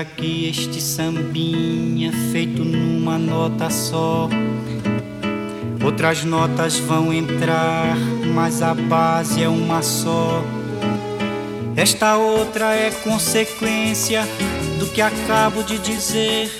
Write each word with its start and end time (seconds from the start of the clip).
aqui 0.00 0.48
este 0.48 0.80
sambinha 0.80 2.10
feito 2.32 2.64
numa 2.64 3.18
nota 3.18 3.68
só. 3.68 4.28
Outras 5.84 6.24
notas 6.24 6.78
vão 6.78 7.12
entrar, 7.12 7.96
mas 8.34 8.62
a 8.62 8.74
base 8.74 9.42
é 9.42 9.48
uma 9.48 9.82
só. 9.82 10.42
Esta 11.76 12.16
outra 12.16 12.74
é 12.74 12.90
consequência 12.90 14.26
do 14.78 14.86
que 14.86 15.02
acabo 15.02 15.62
de 15.62 15.78
dizer. 15.78 16.50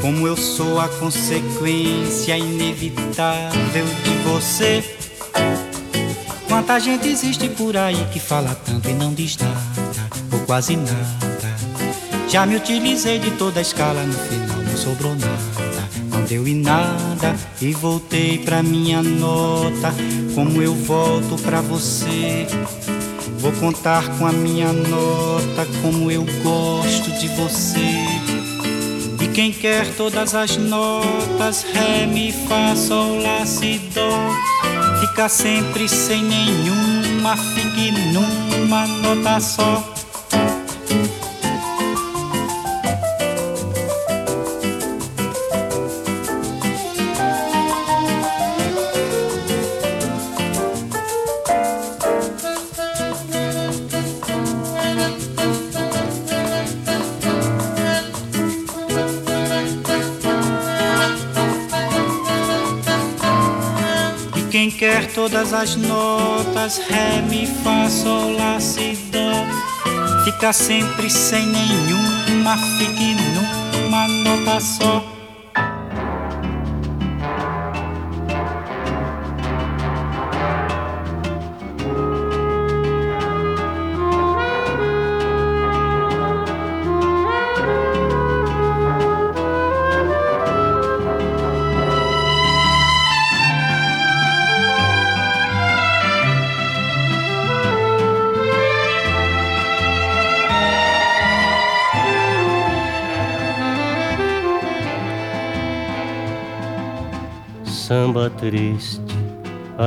Como 0.00 0.26
eu 0.26 0.36
sou 0.36 0.80
a 0.80 0.88
consequência 0.88 2.36
inevitável 2.36 3.86
de 4.02 4.10
você. 4.28 4.84
Quanta 6.48 6.78
gente 6.78 7.08
existe 7.08 7.48
por 7.50 7.76
aí 7.76 8.06
que 8.12 8.20
fala 8.20 8.54
tanto 8.54 8.88
e 8.88 8.92
não 8.92 9.12
diz 9.12 9.36
nada, 9.36 9.60
ou 10.32 10.40
quase 10.40 10.76
nada. 10.76 11.23
Já 12.34 12.44
me 12.44 12.56
utilizei 12.56 13.20
de 13.20 13.30
toda 13.30 13.60
a 13.60 13.62
escala, 13.62 14.02
no 14.02 14.12
final 14.12 14.56
não 14.56 14.76
sobrou 14.76 15.14
nada. 15.14 15.88
Não 16.10 16.24
deu 16.24 16.48
em 16.48 16.56
nada 16.56 17.36
e 17.62 17.72
voltei 17.72 18.38
pra 18.38 18.60
minha 18.60 19.00
nota. 19.00 19.94
Como 20.34 20.60
eu 20.60 20.74
volto 20.74 21.40
pra 21.42 21.60
você. 21.60 22.44
Vou 23.38 23.52
contar 23.52 24.08
com 24.18 24.26
a 24.26 24.32
minha 24.32 24.72
nota 24.72 25.64
como 25.80 26.10
eu 26.10 26.26
gosto 26.42 27.08
de 27.20 27.28
você. 27.28 28.02
E 29.22 29.28
quem 29.28 29.52
quer 29.52 29.86
todas 29.94 30.34
as 30.34 30.56
notas, 30.56 31.62
Ré, 31.62 32.04
Mi, 32.04 32.32
Fá, 32.32 32.74
Sol, 32.74 33.16
Lá, 33.22 33.46
Si, 33.46 33.80
Dó, 33.94 34.10
fica 35.06 35.28
sempre 35.28 35.88
sem 35.88 36.24
nenhuma, 36.24 37.36
fique 37.36 37.92
numa 38.12 38.88
nota 38.88 39.38
só. 39.38 39.93
Todas 65.14 65.52
as 65.52 65.76
notas, 65.76 66.78
Ré, 66.78 67.22
Mi, 67.22 67.46
Fá, 67.46 67.88
Sol, 67.88 68.36
Lá, 68.36 68.58
Si, 68.58 68.96
Dó. 69.12 70.24
Fica 70.24 70.52
sempre 70.52 71.08
sem 71.08 71.46
nenhuma, 71.46 72.56
fique 72.78 73.14
numa 73.14 74.08
nota 74.08 74.60
só. 74.60 75.13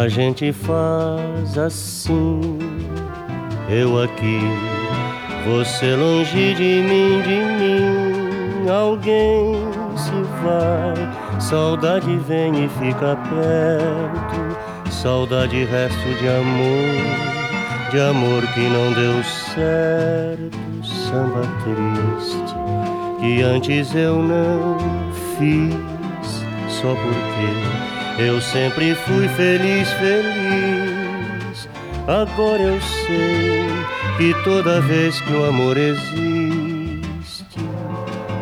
A 0.08 0.10
gente 0.10 0.54
faz 0.54 1.58
assim. 1.58 2.40
Eu 3.70 4.02
aqui, 4.02 4.40
você 5.46 5.98
longe 5.98 6.54
de 6.54 6.82
mim, 6.82 7.22
de 7.24 7.40
mim. 7.60 8.70
Alguém 8.70 9.56
se 9.98 10.12
vai, 10.42 11.42
saudade 11.42 12.16
vem 12.26 12.64
e 12.64 12.70
fica 12.70 13.18
perto. 13.18 14.90
Saudade, 14.90 15.66
resto 15.66 16.08
de 16.22 16.28
amor, 16.30 17.92
de 17.92 18.00
amor 18.00 18.48
que 18.54 18.62
não 18.62 18.94
deu 18.94 19.22
certo. 19.26 20.58
Samba 20.86 21.42
triste 21.66 22.56
que 23.20 23.42
antes 23.42 23.94
eu 23.94 24.22
não 24.22 24.78
fiz 25.38 25.76
só 26.70 26.96
porque 26.96 27.67
eu 28.18 28.42
sempre 28.42 28.96
fui 28.96 29.28
feliz, 29.30 29.90
feliz. 29.94 31.70
Agora 32.08 32.62
eu 32.62 32.82
sei 32.82 33.68
que 34.18 34.34
toda 34.44 34.82
vez 34.82 35.20
que 35.22 35.34
o 35.34 35.46
amor 35.46 35.78
existe, 35.78 36.88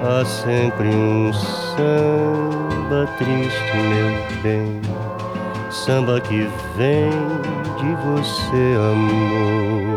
Há 0.07 0.23
sempre 0.23 0.87
um 0.87 1.33
samba 1.33 3.07
triste, 3.17 3.77
meu 3.89 4.41
bem, 4.43 4.79
samba 5.71 6.21
que 6.21 6.47
vem 6.77 7.09
de 7.79 7.95
você, 8.05 8.77
amor. 8.91 9.94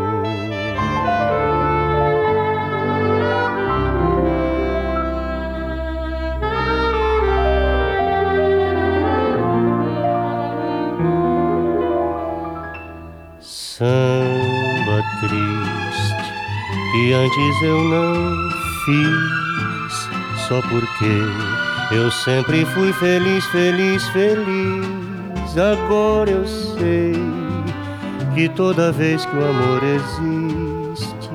Triste 15.19 16.33
que 16.91 17.13
antes 17.13 17.61
eu 17.61 17.83
não 17.83 18.49
fiz 18.85 19.39
só 20.47 20.61
porque 20.61 21.95
eu 21.95 22.09
sempre 22.11 22.65
fui 22.65 22.91
feliz, 22.93 23.45
feliz, 23.47 24.07
feliz. 24.09 25.57
Agora 25.57 26.31
eu 26.31 26.47
sei 26.47 27.13
que 28.33 28.49
toda 28.49 28.91
vez 28.91 29.25
que 29.25 29.35
o 29.35 29.45
amor 29.49 29.81
existe, 29.83 31.29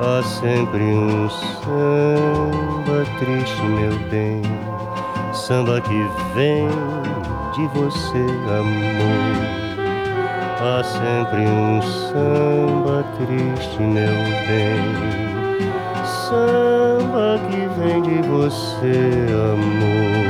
há 0.00 0.22
sempre 0.22 0.82
um 0.82 1.28
samba 1.28 3.04
triste, 3.18 3.62
meu 3.62 3.98
bem. 4.10 4.42
Samba 5.32 5.80
que 5.80 6.06
vem 6.34 6.68
de 7.54 7.66
você, 7.78 8.26
amor. 8.58 9.63
Há 10.66 10.82
sempre 10.82 11.40
um 11.40 11.82
samba 11.82 13.04
triste, 13.18 13.82
meu 13.82 14.14
bem 14.48 15.24
samba 16.34 17.38
que 17.48 17.66
vem 17.78 18.02
de 18.02 18.28
você, 18.28 19.26
amor. 19.52 20.24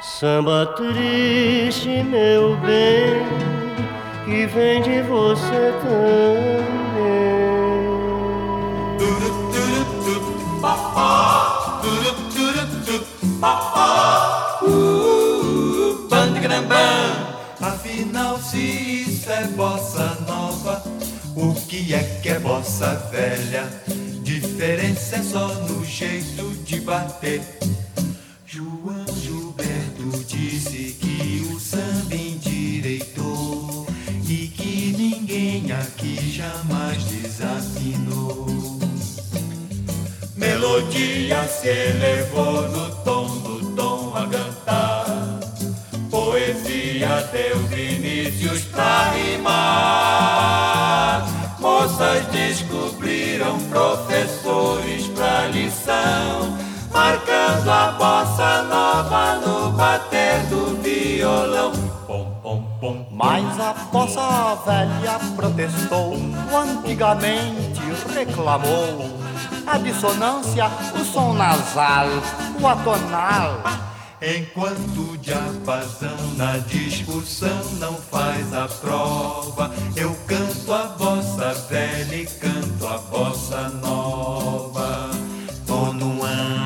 Samba 0.00 0.66
triste, 0.76 2.02
meu 2.04 2.56
bem, 2.58 3.26
que 4.24 4.46
vem 4.46 4.82
de 4.82 5.02
você 5.02 5.74
também. 5.82 6.62
Afinal, 17.60 18.38
se 18.40 18.58
isso 18.58 19.30
é 19.30 19.44
bossa 19.48 20.18
nova, 20.26 20.82
o 21.36 21.54
que 21.54 21.94
é 21.94 22.02
que 22.22 22.28
é 22.28 22.38
bossa 22.38 22.94
velha? 23.10 23.70
Diferença 24.22 25.16
é 25.16 25.22
só 25.22 25.48
no 25.48 25.84
jeito 25.84 26.50
de 26.64 26.80
bater. 26.80 27.42
João 28.46 29.06
Gilberto 29.20 30.24
disse 30.26 30.96
que 31.00 31.48
o 31.52 31.58
samba 31.58 32.14
endireitou 32.14 33.86
e 34.28 34.48
que 34.48 34.94
ninguém 34.96 35.72
aqui 35.72 36.30
jamais 36.30 37.02
desafinou. 37.04 38.46
Melodia 40.36 41.46
se 41.48 41.68
elevou 41.68 42.68
no 42.68 42.94
tom 43.04 43.26
do 43.38 43.74
tom 43.76 44.12
a 44.16 44.26
cantar. 44.26 44.91
Poesia 47.02 47.28
deu 47.32 47.58
Vinícius 47.64 48.62
pra 48.66 49.10
rimar. 49.10 49.56
Moças 51.58 52.24
descobriram 52.26 53.58
professores 53.68 55.08
pra 55.08 55.48
lição. 55.48 56.56
Marcando 56.92 57.68
a 57.70 57.92
bossa 57.98 58.62
nova 58.62 59.34
no 59.44 59.72
bater 59.72 60.46
do 60.46 60.80
violão. 60.80 61.72
Mas 63.10 63.58
a 63.60 63.74
bossa 63.90 64.56
velha 64.64 65.18
protestou, 65.34 66.14
antigamente 66.54 67.80
reclamou. 68.14 69.10
A 69.66 69.78
dissonância, 69.78 70.70
o 70.94 71.04
som 71.04 71.32
nasal, 71.34 72.06
o 72.60 72.66
atonal. 72.66 73.91
Enquanto 74.24 75.14
o 75.14 75.18
diapasão 75.18 76.16
na 76.36 76.56
discussão 76.58 77.64
não 77.80 77.94
faz 77.94 78.54
a 78.54 78.68
prova, 78.68 79.74
eu 79.96 80.14
canto 80.28 80.72
a 80.72 80.84
bossa 80.96 81.52
velha 81.68 82.14
e 82.14 82.24
canto 82.26 82.86
a 82.86 82.98
bossa 82.98 83.68
nova. 83.70 85.10
Tô 85.66 85.92
no 85.92 86.22
ano. 86.22 86.62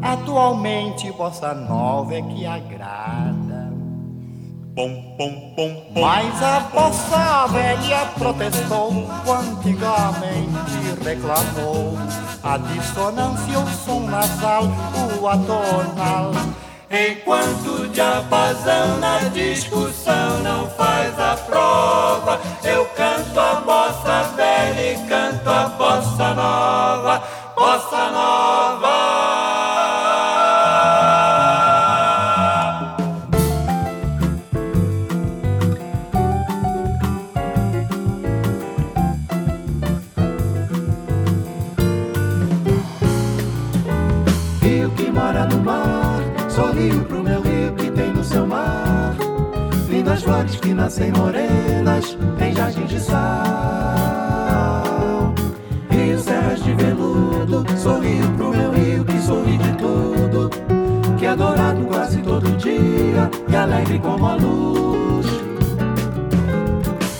Atualmente, 0.00 1.12
bossa 1.12 1.52
nova 1.52 2.14
é 2.14 2.22
que 2.22 2.46
agrada. 2.46 3.07
Pom, 4.78 4.94
pom, 5.18 5.52
pom, 5.56 5.74
pom. 5.92 6.00
Mas 6.00 6.40
a 6.40 6.60
bossa 6.60 7.48
velha 7.48 8.06
protestou, 8.16 9.10
antigamente 9.28 11.02
reclamou. 11.02 11.98
A 12.44 12.58
dissonância, 12.58 13.58
o 13.58 13.68
som 13.70 14.08
nasal, 14.08 14.68
o 15.20 15.26
atonal. 15.26 16.30
Enquanto 16.88 17.82
o 17.82 17.88
diapasão 17.88 18.98
na 19.00 19.18
discussão 19.30 20.38
não 20.44 20.70
faz 20.70 21.18
a 21.18 21.36
prova, 21.38 22.40
eu 22.62 22.86
canto 22.94 23.40
a 23.40 23.54
bossa 23.56 24.32
velha 24.36 24.92
e 24.92 25.08
canto 25.08 25.50
a 25.50 25.70
bossa 25.70 26.34
nova, 26.34 27.22
bossa 27.56 28.07
nascem 50.88 51.12
morenas 51.12 52.16
em 52.40 52.54
jardins 52.54 52.88
de 52.88 52.98
sal. 52.98 53.14
Rio, 55.90 56.18
serras 56.18 56.64
de 56.64 56.72
veludo, 56.72 57.66
sorrio 57.76 58.26
pro 58.38 58.48
meu 58.48 58.72
rio 58.72 59.04
que 59.04 59.20
sorri 59.20 59.58
de 59.58 59.70
tudo. 59.72 60.48
Que 61.18 61.26
é 61.26 61.36
dourado 61.36 61.84
quase 61.84 62.22
todo 62.22 62.50
dia 62.56 63.30
e 63.50 63.54
alegre 63.54 63.98
como 63.98 64.26
a 64.28 64.36
luz. 64.36 65.26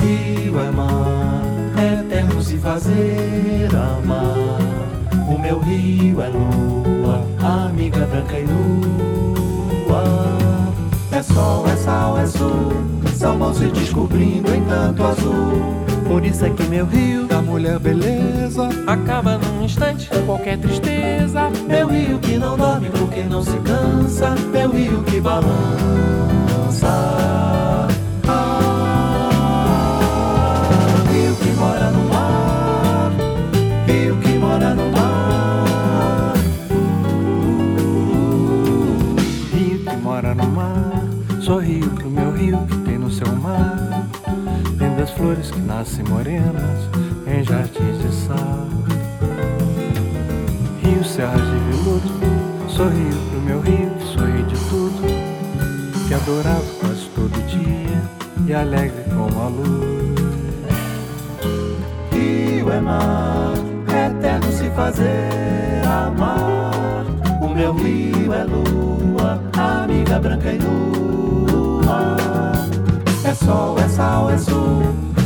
Rio 0.00 0.60
é 0.60 0.70
mar, 0.70 1.42
é 1.76 2.00
eterno 2.00 2.42
se 2.42 2.56
fazer 2.56 3.68
amar. 3.74 4.62
O 5.28 5.38
meu 5.38 5.58
rio 5.58 6.22
é 6.22 6.28
lua, 6.28 7.22
amiga 7.66 8.06
branca 8.06 8.38
e 8.38 8.46
nua. 8.46 8.78
É 11.12 11.22
sol, 11.22 11.66
é 11.68 11.76
sal, 11.76 12.18
é 12.18 12.26
sul, 12.26 12.72
salmão 13.18 13.52
se 13.52 13.66
descobrindo 13.66 14.54
em 14.54 14.64
canto 14.64 15.02
azul. 15.02 15.74
Por 16.06 16.24
isso 16.24 16.46
é 16.46 16.50
que 16.50 16.62
meu 16.64 16.86
rio 16.86 17.26
da 17.26 17.42
mulher 17.42 17.78
beleza 17.78 18.70
Acaba 18.86 19.36
num 19.36 19.64
instante 19.64 20.08
qualquer 20.24 20.56
tristeza. 20.58 21.50
Meu 21.66 21.88
rio 21.88 22.18
que 22.20 22.38
não 22.38 22.56
dorme 22.56 22.88
porque 22.90 23.22
não 23.24 23.42
se 23.42 23.58
cansa, 23.58 24.34
meu 24.52 24.70
rio 24.70 25.02
que 25.02 25.20
balança. 25.20 25.48
Ah, 28.26 29.48
rio 31.12 31.34
que 31.36 31.50
mora 31.58 31.90
no 31.90 32.08
mar, 32.08 33.12
rio 33.86 34.16
que 34.18 34.38
mora 34.38 34.74
no 34.74 34.90
mar. 34.92 36.34
Rio 39.52 39.78
que 39.84 39.96
mora 39.96 40.34
no 40.34 40.46
mar, 40.46 41.04
sorrio 41.40 41.90
pro 41.90 42.08
meu 42.08 42.32
rio 42.32 42.77
flores 45.18 45.50
que 45.50 45.60
nascem 45.60 46.04
morenas 46.04 46.88
em 47.26 47.42
jardins 47.42 47.98
de 48.00 48.14
sal. 48.14 48.68
Rio, 50.80 51.04
serras 51.04 51.42
de 51.42 51.58
veludo, 51.58 52.08
sorrio 52.68 53.18
pro 53.30 53.40
meu 53.40 53.60
rio 53.60 53.90
que 53.98 54.04
sorri 54.06 54.42
de 54.44 54.56
tudo. 54.68 55.02
Que 56.06 56.14
é 56.14 56.18
dourado 56.18 56.64
quase 56.80 57.08
todo 57.16 57.46
dia 57.48 58.00
e 58.46 58.54
alegre 58.54 59.04
como 59.10 59.42
a 59.42 59.48
luz. 59.48 60.18
Rio 62.12 62.70
é 62.70 62.76
é 62.76 62.80
mar, 62.80 63.54
eterno 63.88 64.52
se 64.52 64.70
fazer 64.70 65.82
amar. 65.84 67.04
O 67.42 67.48
meu 67.48 67.74
rio 67.74 68.32
é 68.32 68.44
lua, 68.44 69.42
amiga 69.56 70.20
branca 70.20 70.52
e 70.52 70.58
nua. 70.58 71.27
Sol, 73.48 73.78
é 73.78 73.88
sal, 73.88 74.30
é 74.30 74.36
sul, 74.36 74.82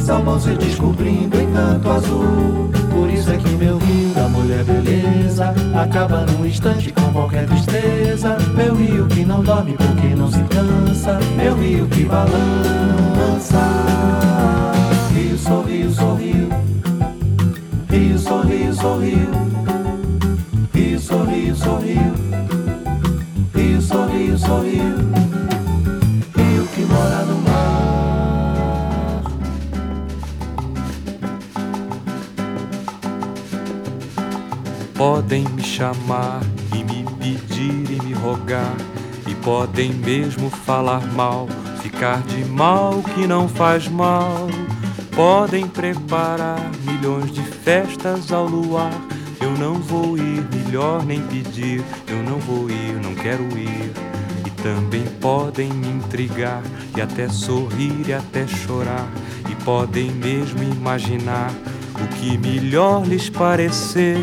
são 0.07 0.39
se 0.39 0.55
descobrindo 0.55 1.43
encanto 1.43 1.91
azul. 1.91 2.71
Por 2.93 3.11
isso 3.11 3.33
é 3.33 3.37
que 3.37 3.49
meu 3.57 3.79
rio 3.79 4.11
da 4.15 4.29
mulher 4.29 4.63
beleza 4.63 5.53
acaba 5.75 6.25
num 6.27 6.47
instante 6.47 6.93
com 6.93 7.13
qualquer 7.13 7.49
tristeza. 7.49 8.37
Meu 8.55 8.77
rio 8.77 9.09
que 9.09 9.25
não 9.25 9.43
dorme 9.43 9.73
porque 9.73 10.15
não 10.15 10.31
se 10.31 10.39
cansa, 10.45 11.19
meu 11.37 11.57
rio 11.57 11.89
que 11.89 12.05
balança. 12.05 13.59
Rio, 15.13 15.37
sorriu, 15.37 15.91
sorriu. 15.91 16.49
Rio, 17.91 18.19
sorriu, 18.21 18.73
sorriu. 18.73 19.31
Rio, 20.73 21.01
sorriu, 21.01 21.57
sorriu. 21.57 22.13
Rio, 23.53 23.83
sorriu, 23.83 24.39
sorriu. 24.39 25.32
Podem 35.23 35.45
me 35.45 35.63
chamar 35.63 36.41
e 36.75 36.83
me 36.83 37.05
pedir 37.17 37.93
e 37.93 38.05
me 38.05 38.13
rogar, 38.13 38.75
e 39.27 39.35
podem 39.37 39.93
mesmo 39.93 40.51
falar 40.51 41.01
mal, 41.13 41.47
ficar 41.81 42.21
de 42.23 42.45
mal 42.45 43.01
que 43.15 43.25
não 43.25 43.49
faz 43.49 43.87
mal. 43.87 44.49
Podem 45.15 45.69
preparar 45.69 46.61
milhões 46.85 47.31
de 47.31 47.41
festas 47.41 48.33
ao 48.33 48.47
luar. 48.47 48.93
Eu 49.41 49.53
não 49.53 49.75
vou 49.75 50.19
ir, 50.19 50.45
melhor 50.53 51.05
nem 51.05 51.23
pedir. 51.29 51.85
Eu 52.09 52.21
não 52.25 52.39
vou 52.41 52.69
ir, 52.69 53.01
não 53.01 53.15
quero 53.15 53.45
ir. 53.57 53.93
E 54.45 54.51
também 54.61 55.05
podem 55.21 55.73
me 55.73 55.87
intrigar, 55.87 56.63
e 56.97 57.01
até 57.01 57.29
sorrir 57.29 58.09
e 58.09 58.13
até 58.13 58.45
chorar. 58.47 59.09
E 59.49 59.55
podem 59.65 60.11
mesmo 60.11 60.63
imaginar 60.65 61.51
o 61.95 62.09
que 62.17 62.37
melhor 62.37 63.07
lhes 63.07 63.31
parecer. 63.31 64.19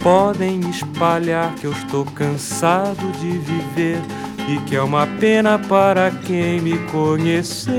Podem 0.00 0.60
espalhar 0.70 1.54
que 1.56 1.66
eu 1.66 1.72
estou 1.72 2.04
cansado 2.06 3.12
de 3.20 3.30
viver 3.38 4.00
e 4.48 4.58
que 4.66 4.74
é 4.74 4.82
uma 4.82 5.06
pena 5.06 5.58
para 5.58 6.10
quem 6.10 6.60
me 6.60 6.78
conheceu. 6.90 7.74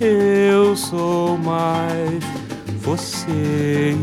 Eu 0.00 0.76
sou 0.76 1.38
mais 1.38 2.22
você 2.80 3.94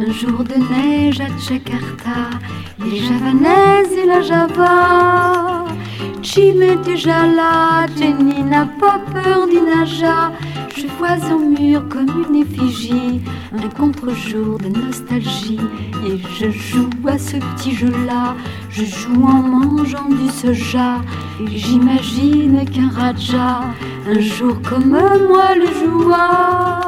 Un 0.00 0.12
jour 0.12 0.44
de 0.44 0.54
neige 0.54 1.20
à 1.20 1.26
Jakarta, 1.38 2.30
les 2.78 3.00
javanaises 3.00 3.92
et 4.00 4.06
la 4.06 4.20
Java. 4.20 5.64
Jim 6.22 6.60
est 6.60 6.84
déjà 6.84 7.26
là, 7.26 7.86
Jenny 7.96 8.44
n'a 8.44 8.66
pas 8.66 9.00
peur 9.12 9.48
du 9.48 9.60
naja. 9.60 10.30
Je 10.76 10.86
vois 10.98 11.18
au 11.34 11.40
mur 11.40 11.88
comme 11.88 12.26
une 12.28 12.36
effigie, 12.36 13.20
un 13.52 13.68
contre-jour 13.70 14.58
de 14.58 14.68
nostalgie. 14.68 15.58
Et 16.06 16.18
je 16.38 16.48
joue 16.48 16.90
à 17.08 17.18
ce 17.18 17.38
petit 17.38 17.74
jeu-là, 17.74 18.36
je 18.70 18.84
joue 18.84 19.24
en 19.24 19.42
mangeant 19.42 20.08
du 20.08 20.28
soja. 20.30 21.02
Et 21.40 21.58
j'imagine 21.58 22.64
qu'un 22.70 22.90
raja, 22.90 23.62
un 24.08 24.20
jour 24.20 24.62
comme 24.62 24.90
moi 24.90 25.56
le 25.56 25.66
joua. 25.66 26.87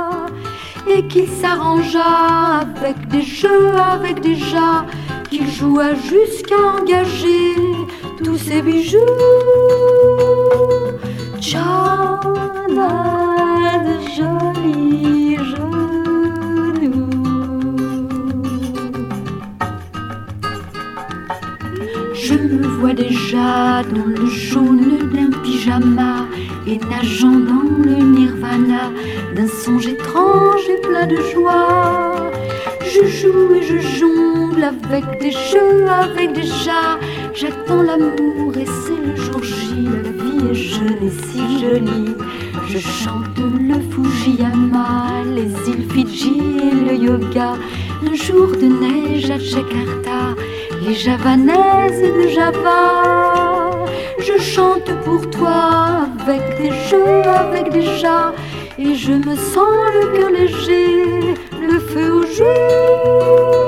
Et 0.93 1.07
qu'il 1.07 1.29
s'arrangea 1.29 2.61
avec 2.61 3.09
des 3.09 3.23
jeux, 3.23 3.75
avec 3.77 4.21
des 4.21 4.35
jats, 4.35 4.85
qu'il 5.31 5.49
joua 5.49 5.95
jusqu'à 5.95 6.57
engager 6.79 7.55
tous 8.25 8.37
ses 8.37 8.61
bijoux. 8.61 8.99
Vois 22.81 22.95
déjà 22.95 23.83
dans 23.95 24.07
le 24.07 24.27
jaune 24.27 25.11
d'un 25.13 25.31
pyjama 25.43 26.27
et 26.67 26.79
nageant 26.79 27.39
dans 27.51 27.69
le 27.85 27.97
nirvana 28.03 28.91
d'un 29.37 29.47
songe 29.47 29.87
étrange 29.87 30.67
et 30.71 30.81
plein 30.81 31.07
de 31.07 31.19
joie. 31.31 32.31
Je 32.83 33.07
joue 33.07 33.55
et 33.55 33.63
je 33.63 33.79
jongle 33.99 34.65
avec 34.65 35.05
des 35.21 35.31
jeux, 35.31 35.87
avec 35.87 36.33
des 36.33 36.47
chats. 36.47 36.99
J'attends 37.35 37.83
l'amour 37.83 38.57
et 38.57 38.65
c'est 38.65 39.01
le 39.07 39.15
jour 39.15 39.43
J. 39.43 39.87
La 40.03 40.11
vie 40.23 40.51
est 40.51 40.55
jeune 40.55 41.03
et 41.03 41.11
si 41.11 41.61
jolie. 41.61 42.15
Je 42.67 42.79
chante 42.79 43.39
le 43.39 43.79
Fujiyama, 43.91 45.23
les 45.35 45.53
îles 45.71 45.87
Fidji 45.93 46.41
et 46.73 46.75
le 46.89 46.95
yoga. 46.95 47.57
Un 48.03 48.15
jour 48.15 48.49
de 48.49 48.69
neige 48.83 49.31
à 49.31 49.39
Jakarta, 49.39 50.35
les 50.81 50.95
javanaises 50.95 52.03
de 52.03 52.29
Java. 52.29 53.87
Je 54.19 54.41
chante 54.41 54.91
pour 55.05 55.29
toi 55.31 56.07
avec 56.21 56.59
des 56.59 56.73
jeux, 56.89 57.23
avec 57.27 57.71
des 57.71 57.87
chats. 57.99 58.33
Et 58.79 58.95
je 58.95 59.13
me 59.13 59.37
sens 59.37 59.69
le 59.95 60.17
cœur 60.17 60.31
léger, 60.31 61.35
le 61.61 61.79
feu 61.79 62.13
au 62.15 62.23
jour. 62.23 63.60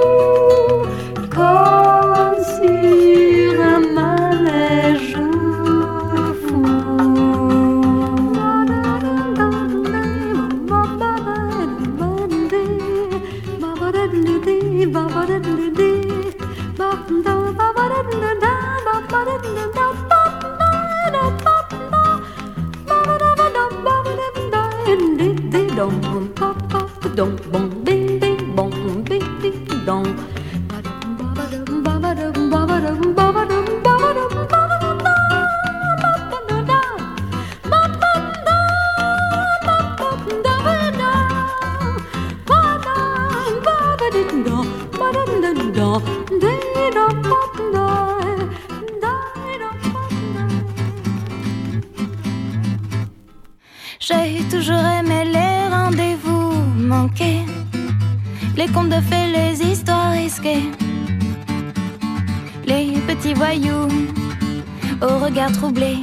Au 65.03 65.19
regard 65.25 65.53
troublé, 65.53 65.97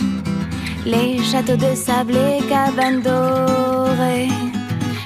les 0.85 1.23
châteaux 1.23 1.55
de 1.55 1.75
sable 1.75 2.15
et 2.15 2.43
cabanes 2.47 3.01
dorées. 3.01 4.29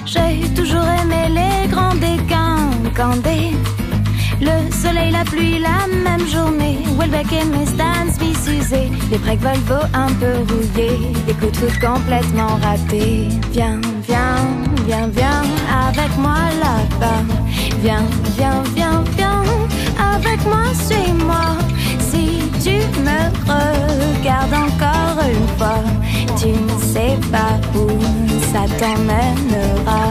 J'ai 0.05 0.47
toujours 0.53 0.87
aimé 1.01 1.29
les 1.29 1.67
grands 1.67 1.95
décancandés. 1.95 3.51
Le 4.41 4.71
soleil, 4.71 5.11
la 5.11 5.23
pluie, 5.23 5.59
la 5.59 5.87
même 5.87 6.27
journée. 6.27 6.79
Welbeck 6.99 7.31
et 7.31 7.45
mes 7.45 7.65
stands 7.65 8.17
bisusés. 8.19 8.91
Les 9.09 9.17
breaks 9.17 9.41
Volvo 9.41 9.81
un 9.93 10.11
peu 10.19 10.33
rouillés. 10.49 10.99
Des 11.25 11.33
coups 11.33 11.51
de 11.51 11.57
foot 11.57 11.79
complètement 11.79 12.59
ratés. 12.61 13.29
Viens, 13.51 13.79
viens, 14.07 14.35
viens, 14.85 15.07
viens 15.07 15.43
avec 15.87 16.17
moi 16.17 16.39
là-bas. 16.59 17.23
Viens, 17.81 18.03
viens, 18.37 18.63
viens, 18.75 19.03
viens 19.15 19.43
avec 19.97 20.43
moi, 20.45 20.65
suis-moi. 20.73 21.72
Me 23.03 23.19
regardes 23.47 24.53
encore 24.53 25.19
une 25.27 25.47
fois, 25.57 25.83
tu 26.39 26.47
ne 26.47 26.75
sais 26.93 27.17
pas 27.31 27.55
où 27.77 27.87
ça 28.51 28.63
t'emmènera. 28.79 30.03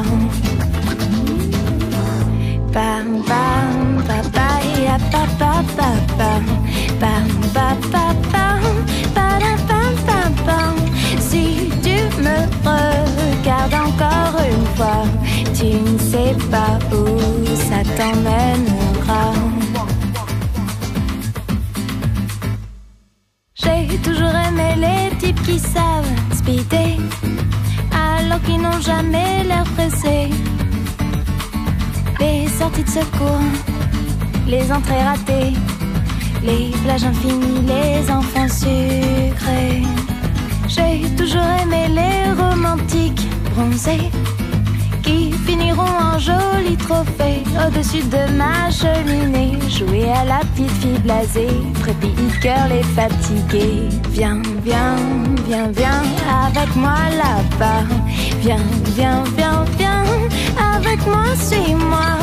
Bam, 2.72 3.22
bam, 3.28 4.02
ba, 4.08 4.18
ba, 4.34 4.48
ya, 4.86 4.96
ba, 5.12 5.22
ba, 5.38 5.52
bam. 6.18 6.44
Bam, 7.00 7.28
bam, 7.54 7.78
bam. 7.92 8.62
Si 11.18 11.70
tu 11.82 11.96
me 12.24 12.38
regardes 12.66 13.74
encore 13.74 14.36
une 14.52 14.66
fois, 14.76 15.04
tu 15.54 15.66
ne 15.66 15.98
sais 15.98 16.34
pas 16.50 16.78
où 16.94 17.02
ça 17.68 17.80
t'emmènera. 17.96 19.32
J'ai 23.62 23.96
toujours 23.98 24.34
aimé 24.48 24.74
les 24.76 25.16
types 25.18 25.40
qui 25.42 25.58
savent 25.58 26.04
speeder, 26.34 26.98
alors 27.92 28.40
qu'ils 28.42 28.60
n'ont 28.60 28.80
jamais 28.80 29.44
l'air 29.44 29.64
pressés. 29.76 30.30
Les 32.18 32.48
sorties 32.48 32.82
de 32.84 32.88
secours, 32.88 33.50
les 34.46 34.70
entrées 34.72 35.02
ratées, 35.02 35.52
les 36.42 36.70
plages 36.84 37.04
infinies, 37.04 37.62
les 37.66 38.10
enfants 38.10 38.48
sucrés. 38.48 39.82
J'ai 40.68 41.08
toujours 41.16 41.48
aimé 41.62 41.88
les 41.88 42.32
romantiques 42.32 43.28
bronzés 43.54 44.10
qui 45.02 45.32
finiront 45.46 45.82
en 45.82 46.18
joli 46.18 46.76
trophée 46.76 47.42
au-dessus 47.64 48.02
de 48.04 48.32
ma 48.36 48.70
cheminée. 48.70 49.58
Jouer 49.68 50.10
à 50.10 50.24
la 50.24 50.40
petite 50.40 50.70
fille 50.80 50.98
blasée, 51.00 51.48
trépide 51.80 52.40
cœur 52.40 52.68
les 52.68 52.82
fatigués. 52.82 53.88
Viens, 54.10 54.40
viens, 54.64 54.96
viens, 55.46 55.70
viens 55.70 56.02
avec 56.46 56.74
moi 56.76 56.98
là-bas. 57.16 57.84
Viens, 58.40 58.66
viens, 58.96 59.24
viens, 59.36 59.64
viens 59.78 60.04
avec 60.76 61.04
moi, 61.06 61.24
suis-moi. 61.36 62.18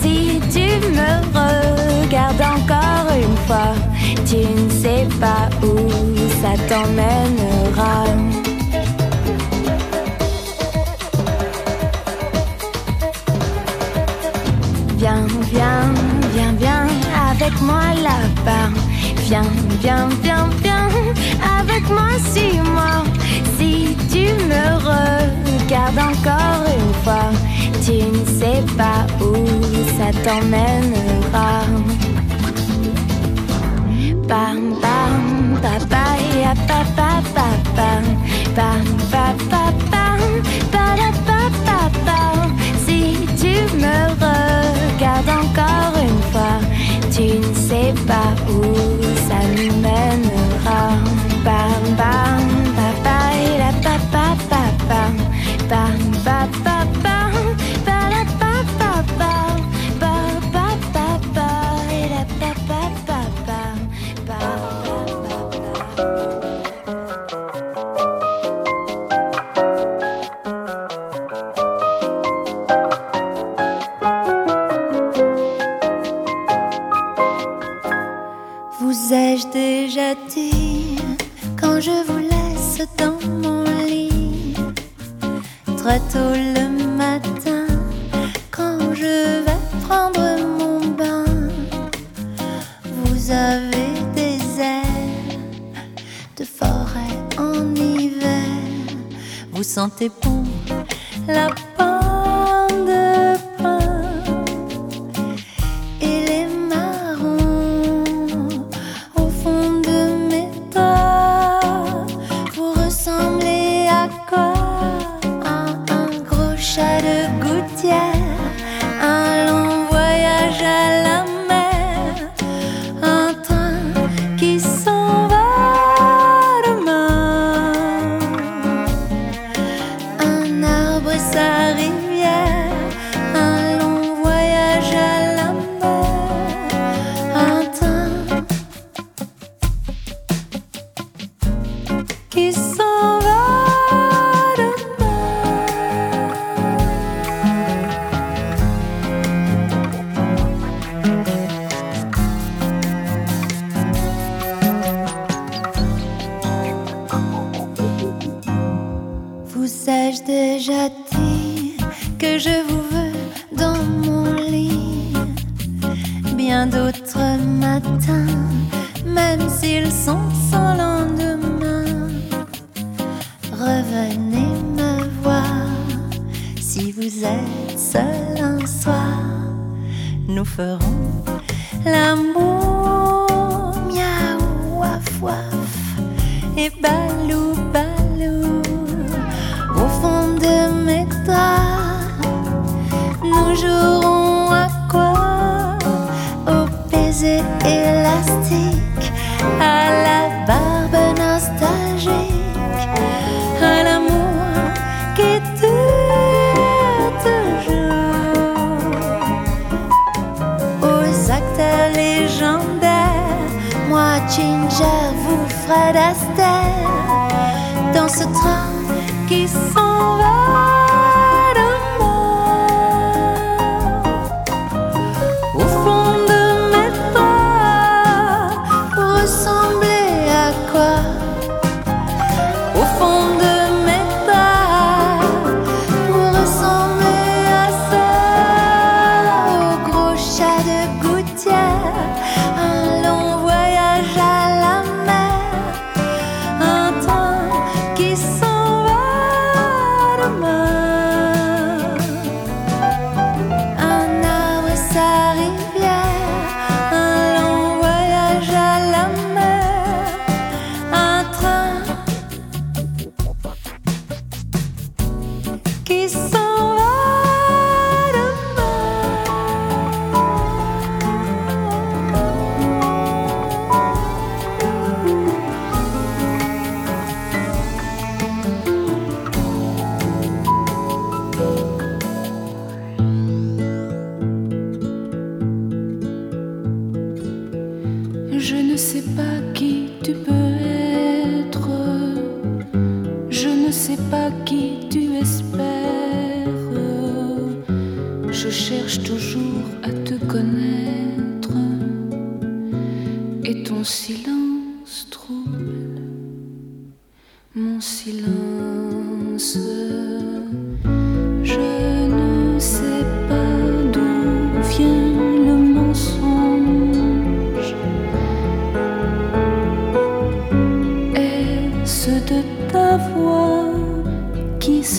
Si 0.00 0.40
tu 0.52 0.66
me 0.90 1.10
regardes 1.34 2.42
encore 2.42 3.14
une 3.14 3.36
fois, 3.46 3.74
tu 4.26 4.36
ne 4.36 4.70
sais 4.70 5.06
pas 5.20 5.48
où 5.62 5.88
ça 6.40 6.52
t'emmènera. 6.68 8.49
Viens, 15.00 15.26
viens, 15.50 15.94
viens, 16.34 16.52
viens 16.58 16.86
avec 17.30 17.58
moi 17.62 17.94
là-bas. 18.02 18.68
Viens, 19.22 19.50
viens, 19.80 20.10
viens, 20.22 20.50
viens 20.62 20.90
avec 21.58 21.88
moi, 21.88 22.10
suis-moi. 22.34 23.04
Si 23.56 23.96
tu 24.12 24.26
me 24.44 24.64
regardes 24.90 25.98
encore 25.98 26.66
une 26.76 26.94
fois, 27.02 27.30
tu 27.82 27.92
ne 28.14 28.26
sais 28.26 28.62
pas 28.76 29.06
où 29.24 29.34
ça 29.96 30.10
t'emmènera. 30.22 31.62
Bam, 34.28 34.74
bam, 34.82 35.58
ba, 35.62 35.78
ba, 35.88 36.04
ya, 36.42 36.52
ba, 36.68 36.84
ba, 36.94 37.22
bam. 37.74 38.04
Bam, 38.54 38.84
ba, 39.10 39.32
ba, 39.50 39.70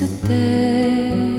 se 0.08 1.31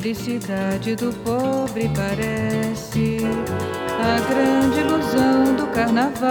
felicidade 0.00 0.96
do 0.96 1.12
pobre 1.24 1.90
parece 1.94 3.18
a 3.98 4.20
grande 4.30 4.80
ilusão 4.80 5.56
do 5.56 5.66
carnaval. 5.74 6.30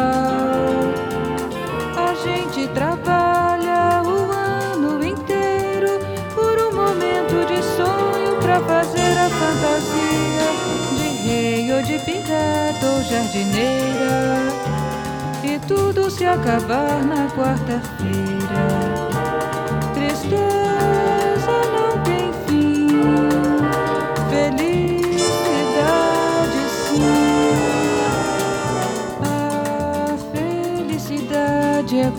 A 1.95 2.13
gente 2.15 2.67
trabalha 2.73 4.01
o 4.03 4.31
ano 4.31 5.05
inteiro 5.05 5.99
por 6.33 6.57
um 6.57 6.73
momento 6.73 7.45
de 7.47 7.61
sonho 7.75 8.39
para 8.41 8.59
fazer 8.61 9.11
a 9.17 9.29
fantasia 9.29 10.47
de 10.97 11.27
rei 11.27 11.73
ou 11.73 11.81
de 11.83 11.99
pirata 11.99 12.85
ou 12.85 13.03
jardineira. 13.03 14.39
E 15.43 15.59
tudo 15.67 16.09
se 16.09 16.25
acabar 16.25 17.03
na 17.03 17.27
quarta-feira. 17.35 17.98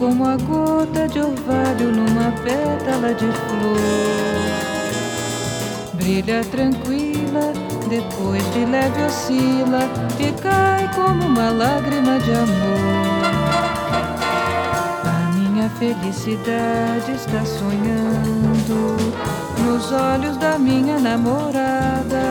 Como 0.01 0.27
a 0.27 0.37
gota 0.39 1.07
de 1.07 1.21
orvalho 1.21 1.93
numa 1.93 2.33
pétala 2.43 3.13
de 3.13 3.27
flor. 3.27 3.77
Brilha 5.93 6.43
tranquila, 6.45 7.53
depois 7.87 8.43
de 8.55 8.65
leve 8.65 9.03
oscila 9.03 9.81
e 10.19 10.33
cai 10.41 10.91
como 10.95 11.27
uma 11.27 11.51
lágrima 11.51 12.19
de 12.19 12.33
amor. 12.33 13.21
A 15.05 15.37
minha 15.37 15.69
felicidade 15.69 17.13
está 17.13 17.45
sonhando 17.45 18.97
nos 19.63 19.93
olhos 19.93 20.39
da 20.39 20.59
minha 20.59 20.99
namorada. 20.99 22.23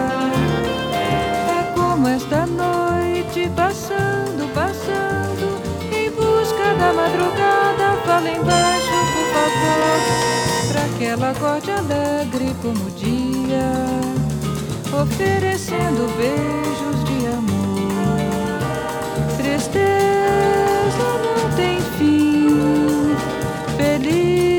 É 1.59 1.71
como 1.75 2.07
esta 2.07 2.47
noite 2.47 3.47
passando, 3.55 3.78
da 6.89 6.93
madrugada. 6.93 7.97
Fala 8.05 8.29
embaixo, 8.29 8.89
por 9.13 9.25
favor, 9.33 9.99
pra 10.71 10.83
que 10.97 11.05
ela 11.05 11.29
acorde 11.29 11.71
alegre 11.71 12.55
como 12.61 12.85
o 12.85 12.91
dia, 12.91 13.71
oferecendo 15.01 16.07
beijos 16.17 17.03
de 17.05 17.27
amor. 17.27 18.19
Tristeza 19.37 21.07
não 21.23 21.55
tem 21.55 21.79
fim, 21.97 23.15
felicidade 23.77 24.58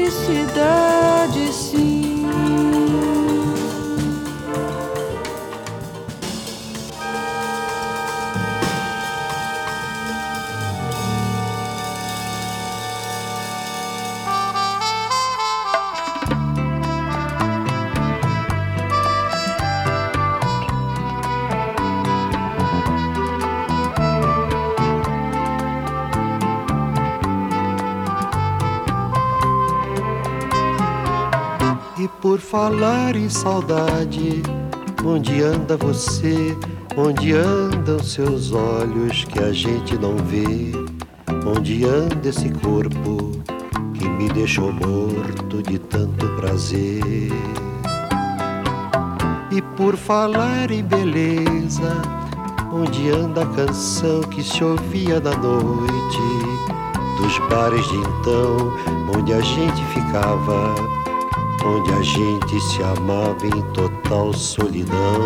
falar 32.50 33.14
em 33.14 33.28
saudade, 33.28 34.42
onde 35.06 35.40
anda 35.40 35.76
você? 35.76 36.56
Onde 36.96 37.32
andam 37.32 38.00
seus 38.00 38.50
olhos 38.50 39.22
que 39.24 39.38
a 39.38 39.52
gente 39.52 39.96
não 39.96 40.16
vê? 40.16 40.72
Onde 41.46 41.84
anda 41.84 42.28
esse 42.28 42.50
corpo 42.50 43.40
que 43.94 44.08
me 44.08 44.28
deixou 44.30 44.72
morto 44.72 45.62
de 45.62 45.78
tanto 45.78 46.26
prazer? 46.40 47.30
E 49.52 49.62
por 49.76 49.96
falar 49.96 50.72
em 50.72 50.82
beleza, 50.82 52.02
onde 52.72 53.10
anda 53.10 53.42
a 53.44 53.46
canção 53.46 54.22
que 54.22 54.42
se 54.42 54.64
ouvia 54.64 55.20
na 55.20 55.36
noite? 55.36 56.18
Dos 57.16 57.38
bares 57.48 57.86
de 57.86 57.96
então, 57.96 58.72
onde 59.16 59.32
a 59.32 59.40
gente 59.40 59.84
ficava 59.84 60.99
onde 61.64 61.92
a 61.92 62.02
gente 62.02 62.60
se 62.60 62.82
amava 62.82 63.46
em 63.46 63.62
total 63.72 64.32
solidão. 64.32 65.20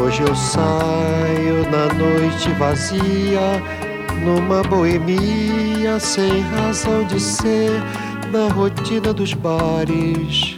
Hoje 0.00 0.22
eu 0.22 0.34
saio 0.34 1.70
na 1.70 1.92
noite 1.94 2.50
vazia, 2.58 3.62
numa 4.24 4.62
boemia 4.62 6.00
sem 6.00 6.40
razão 6.40 7.04
de 7.04 7.20
ser, 7.20 7.70
na 8.32 8.52
rotina 8.52 9.12
dos 9.12 9.34
bares, 9.34 10.56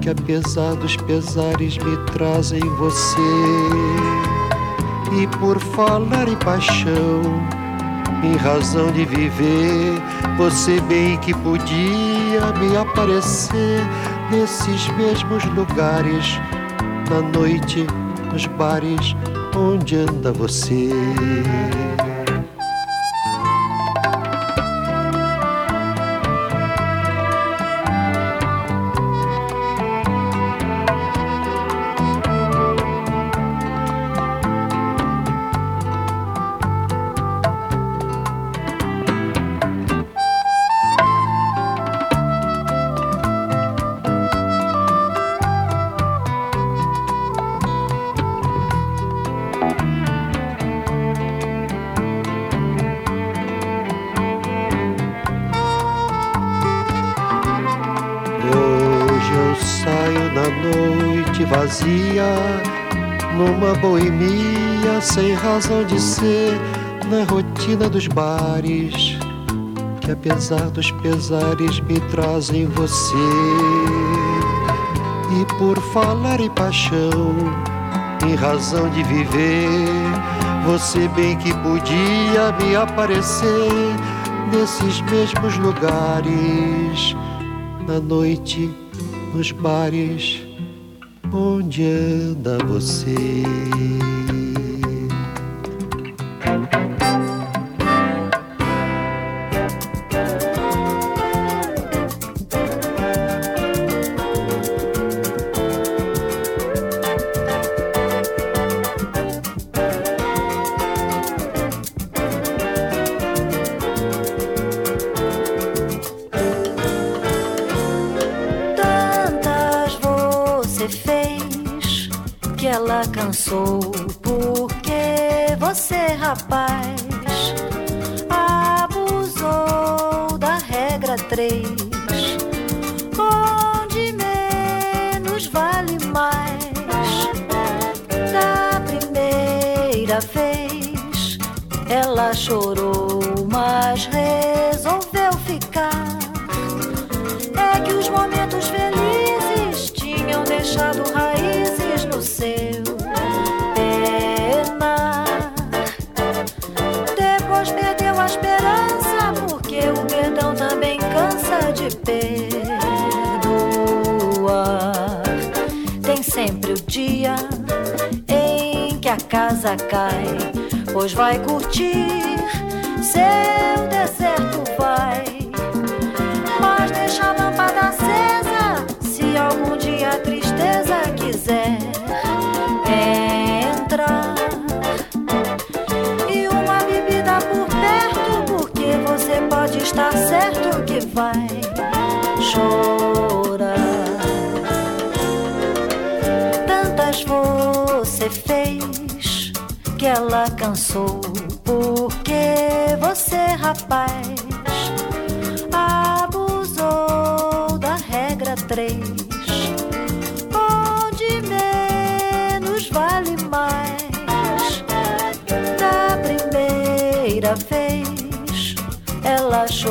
que 0.00 0.10
apesar 0.10 0.74
dos 0.74 0.96
pesares 0.96 1.78
me 1.78 1.96
trazem 2.12 2.60
você. 2.76 3.20
E 5.12 5.26
por 5.38 5.58
falar 5.58 6.28
em 6.28 6.36
paixão, 6.36 7.22
em 8.22 8.36
razão 8.36 8.90
de 8.92 9.04
viver, 9.04 10.00
você 10.40 10.80
bem 10.80 11.18
que 11.18 11.34
podia 11.34 12.40
me 12.58 12.74
aparecer 12.74 13.82
nesses 14.30 14.88
mesmos 14.96 15.44
lugares, 15.44 16.40
na 17.10 17.20
noite, 17.20 17.86
nos 18.32 18.46
bares, 18.46 19.14
onde 19.54 19.96
anda 19.96 20.32
você. 20.32 20.88
Razão 65.60 65.84
de 65.84 66.00
ser, 66.00 66.58
na 67.10 67.22
rotina 67.30 67.86
dos 67.86 68.06
bares, 68.06 69.18
que 70.00 70.10
apesar 70.10 70.70
dos 70.70 70.90
pesares 70.90 71.80
me 71.80 72.00
trazem 72.10 72.64
você. 72.64 73.14
E 75.38 75.58
por 75.58 75.78
falar 75.92 76.40
em 76.40 76.48
paixão, 76.48 77.36
em 78.26 78.34
razão 78.36 78.88
de 78.88 79.02
viver, 79.02 79.68
você 80.64 81.06
bem 81.08 81.36
que 81.36 81.52
podia 81.58 82.52
me 82.58 82.74
aparecer 82.74 83.70
nesses 84.50 85.02
mesmos 85.02 85.58
lugares, 85.58 87.14
na 87.86 88.00
noite, 88.00 88.74
nos 89.34 89.52
bares, 89.52 90.40
onde 91.30 91.84
anda 91.84 92.56
você? 92.64 93.44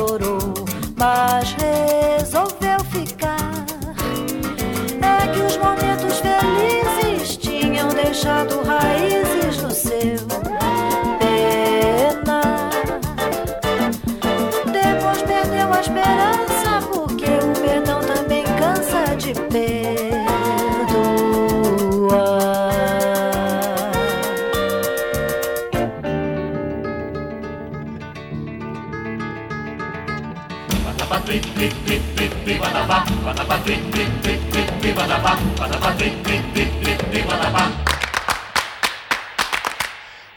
chorou, 0.00 0.54
mas 0.96 1.52
resolveu 1.52 2.80
ficar. 2.90 3.66
É 5.02 5.28
que 5.28 5.40
os 5.40 5.56
momentos 5.58 6.20
felizes 6.20 7.36
tinham 7.36 7.88
deixado 7.90 8.62
raízes 8.62 9.62
no 9.62 9.70
seu 9.70 10.39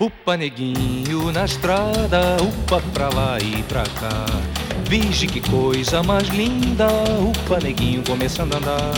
Upa 0.04 0.36
neguinho 0.36 1.32
na 1.32 1.46
estrada, 1.46 2.36
upa 2.42 2.82
pra 2.94 3.08
lá 3.08 3.38
e 3.40 3.64
pra 3.64 3.84
cá. 3.84 4.26
Vige 4.90 5.28
que 5.28 5.40
coisa 5.40 6.04
mais 6.04 6.28
linda, 6.28 6.88
upa 7.22 7.58
neguinho 7.64 8.04
começando 8.04 8.56
a 8.56 8.58
andar. 8.58 8.92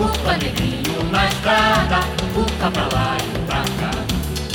Upa 0.00 0.36
neguinho 0.38 1.04
na 1.10 1.26
estrada, 1.28 2.00
upa 2.34 2.70
pra 2.70 2.88
lá 2.96 3.16
e 3.18 3.38
pra 3.46 3.62
cá. 3.78 3.90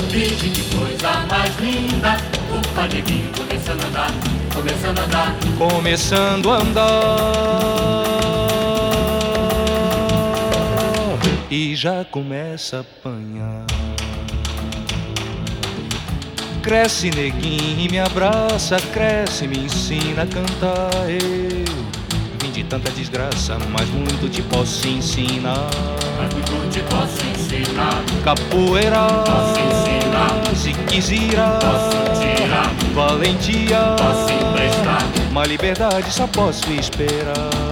Vige 0.09 0.49
que 0.49 0.75
coisa 0.75 1.11
mais 1.29 1.55
linda, 1.59 2.17
upa 2.49 2.87
neguinho 2.87 3.31
começando 3.37 3.83
a 3.83 3.87
andar, 3.87 4.11
começando 4.55 4.99
a 4.99 5.03
andar. 5.03 5.35
Começando 5.57 6.49
a 6.49 6.55
andar. 6.55 7.92
E 11.53 11.75
já 11.75 12.03
começa 12.03 12.77
a 12.77 12.79
apanhar. 12.79 13.63
Cresce, 16.63 17.11
neguinho, 17.11 17.79
e 17.79 17.89
me 17.91 17.99
abraça, 17.99 18.77
cresce, 18.91 19.47
me 19.47 19.59
ensina 19.59 20.23
a 20.23 20.25
cantar. 20.25 20.89
Eu 21.07 21.65
vim 22.41 22.51
de 22.51 22.63
tanta 22.63 22.89
desgraça, 22.89 23.59
mas 23.69 23.87
muito 23.89 24.27
te 24.31 24.41
posso 24.41 24.87
ensinar. 24.87 25.69
Mas 26.17 26.33
muito 26.33 26.71
te 26.71 26.79
posso 26.89 27.23
ensinar. 27.23 28.01
Capoeira, 28.23 29.07
posso 29.23 29.59
ensinar. 29.59 30.55
Ziquezira, 30.55 31.59
posso 31.61 32.19
tirar. 32.19 32.73
Valentia, 32.95 33.95
posso 33.99 34.33
emprestar. 34.33 35.03
Uma 35.29 35.45
liberdade 35.45 36.11
só 36.11 36.25
posso 36.25 36.71
esperar. 36.73 37.62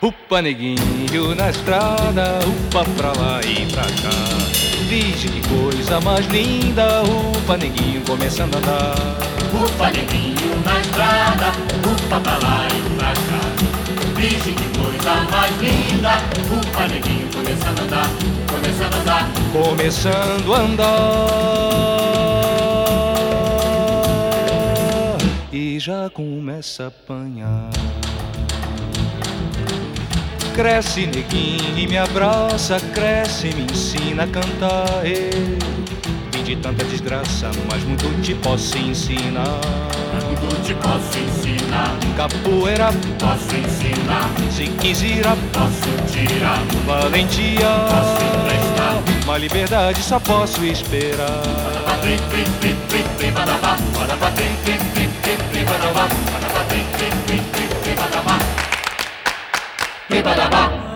Upa 0.00 0.42
neguinho 0.42 1.34
na 1.34 1.50
estrada, 1.50 2.38
upa 2.46 2.84
pra 2.96 3.12
lá 3.20 3.40
e 3.42 3.66
pra 3.66 3.82
cá. 3.82 4.88
Vixe 4.88 5.28
que 5.28 5.48
coisa 5.48 6.00
mais 6.00 6.26
linda, 6.26 7.02
upa 7.02 7.56
neguinho 7.56 8.00
começando 8.02 8.54
a 8.54 8.58
andar. 8.58 8.94
Upa 9.52 9.90
neguinho 9.90 10.62
na 10.64 10.80
estrada, 10.80 11.52
upa 11.84 12.20
pra 12.20 12.38
lá 12.38 12.68
e 12.68 12.96
pra 12.96 13.12
cá. 13.12 13.40
Vixe 14.16 14.52
que 14.52 14.78
coisa 14.78 15.14
mais 15.30 15.56
linda, 15.60 16.22
upa 16.50 16.86
neguinho 16.88 17.28
começando 17.32 17.78
a 17.78 17.82
andar, 17.82 18.10
começando 18.68 18.92
a 18.92 18.98
andar. 18.98 19.28
Começando 19.52 20.54
a 20.54 20.58
andar. 20.58 20.88
E 25.52 25.78
já 25.80 26.10
começa 26.10 26.84
a 26.84 26.86
apanhar. 26.88 27.70
Cresce, 30.54 31.06
neguinho, 31.06 31.78
e 31.78 31.86
me 31.86 31.96
abraça, 31.96 32.78
cresce, 32.92 33.54
me 33.54 33.62
ensina 33.62 34.24
a 34.24 34.26
cantar. 34.26 35.06
Eu 35.06 35.30
vim 36.32 36.42
de 36.42 36.56
tanta 36.56 36.84
desgraça, 36.84 37.50
mas 37.70 37.82
muito 37.84 38.20
te 38.22 38.34
posso 38.34 38.76
ensinar. 38.76 39.60
Muito 40.26 40.62
te 40.62 40.74
posso 40.74 41.18
ensinar. 41.18 41.57
Capoeira 42.16 42.92
posso 43.18 43.56
ensinar. 43.56 44.28
Se 44.50 44.66
quiser 44.66 45.24
posso 45.52 45.90
tirar. 46.10 46.60
Valentia 46.86 47.68
posso 47.88 48.24
emprestar. 48.24 49.02
Uma 49.24 49.38
liberdade 49.38 50.02
só 50.02 50.18
posso 50.18 50.64
esperar. 50.64 51.42
O 60.10 60.87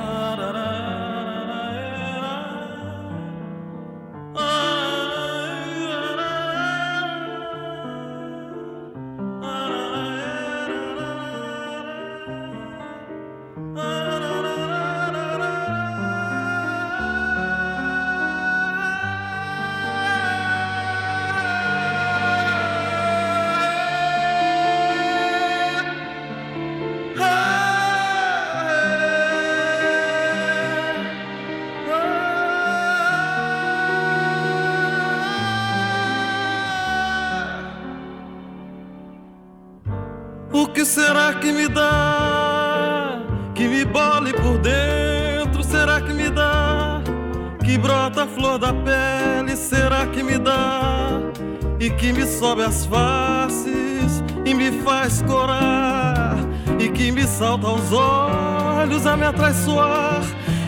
olhos 59.13 59.15
a 59.15 59.17
me 59.17 59.27
atraiçoar. 59.27 60.23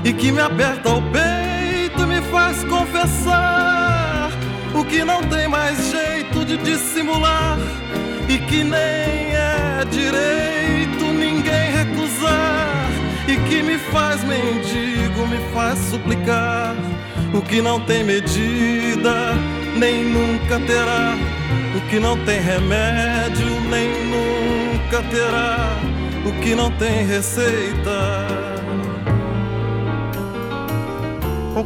E 0.05 0.13
que 0.13 0.31
me 0.31 0.41
aperta 0.41 0.91
o 0.91 1.03
peito 1.11 2.03
e 2.03 2.07
me 2.07 2.23
faz 2.31 2.63
confessar. 2.65 4.31
O 4.75 4.85
que 4.85 5.05
não 5.05 5.23
tem 5.23 5.49
mais 5.49 5.91
jeito 5.91 6.45
de 6.45 6.57
dissimular. 6.59 7.59
E 8.29 8.39
que 8.39 8.63
nem 8.63 9.33
é 9.33 9.85
direito 9.91 11.05
ninguém 11.13 11.73
recusar. 11.73 12.91
E 13.27 13.37
que 13.49 13.63
me 13.63 13.79
faz 13.79 14.23
mendigo, 14.25 15.27
me 15.27 15.39
faz 15.53 15.79
suplicar. 15.91 16.75
O 17.33 17.41
que 17.41 17.61
não 17.61 17.81
tem 17.81 18.05
medida, 18.05 19.35
nem 19.77 20.05
nunca 20.05 20.61
terá. 20.61 21.17
O 21.77 21.81
que 21.89 21.99
não 21.99 22.17
tem 22.25 22.41
remédio, 22.41 23.61
nem 23.69 23.89
nunca 24.07 25.03
terá. 25.11 25.77
O 26.27 26.33
que 26.41 26.55
não 26.55 26.71
tem 26.71 27.07
receita. 27.07 28.24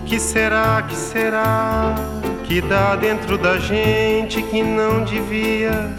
Que 0.08 0.18
será, 0.18 0.82
que 0.88 0.96
será 0.96 1.94
que 2.44 2.62
dá 2.62 2.96
dentro 2.96 3.36
da 3.36 3.58
gente 3.58 4.40
que 4.42 4.62
não 4.62 5.04
devia? 5.04 5.94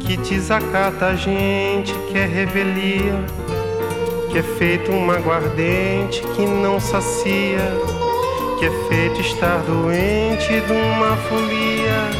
Que 0.00 0.16
desacata 0.16 1.06
a 1.08 1.14
gente, 1.14 1.92
que 2.08 2.16
é 2.16 2.24
revelia, 2.24 3.14
que 4.30 4.38
é 4.38 4.42
feito 4.42 4.90
um 4.90 5.10
aguardente 5.10 6.22
que 6.34 6.46
não 6.46 6.80
sacia, 6.80 7.60
que 8.58 8.64
é 8.64 8.70
feito 8.88 9.20
estar 9.20 9.58
doente 9.58 10.48
de 10.48 10.72
uma 10.72 11.14
folia, 11.28 12.10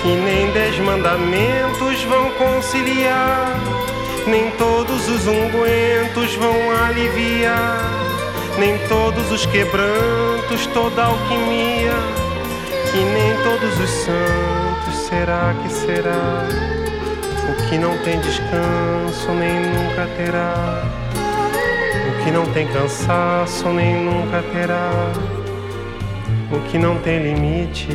que 0.00 0.08
nem 0.08 0.52
dez 0.52 0.78
mandamentos 0.78 2.04
vão 2.04 2.30
conciliar, 2.34 3.52
nem 4.28 4.48
todos 4.52 5.08
os 5.08 5.26
ungüentos 5.26 6.36
vão 6.36 6.70
aliviar, 6.84 7.95
nem 8.58 8.78
todos 8.88 9.30
os 9.30 9.44
quebrantos, 9.46 10.66
toda 10.72 11.04
alquimia, 11.04 11.92
que 12.90 12.98
nem 12.98 13.36
todos 13.44 13.78
os 13.78 13.90
santos, 13.90 14.94
será 15.08 15.54
que 15.62 15.72
será? 15.72 16.46
O 17.48 17.68
que 17.68 17.78
não 17.78 17.96
tem 17.98 18.18
descanso 18.20 19.30
nem 19.32 19.60
nunca 19.60 20.06
terá. 20.16 20.82
O 22.08 22.24
que 22.24 22.30
não 22.30 22.46
tem 22.46 22.66
cansaço 22.68 23.68
nem 23.68 24.04
nunca 24.04 24.42
terá. 24.52 24.90
O 26.50 26.60
que 26.70 26.78
não 26.78 26.96
tem 26.98 27.22
limite. 27.22 27.88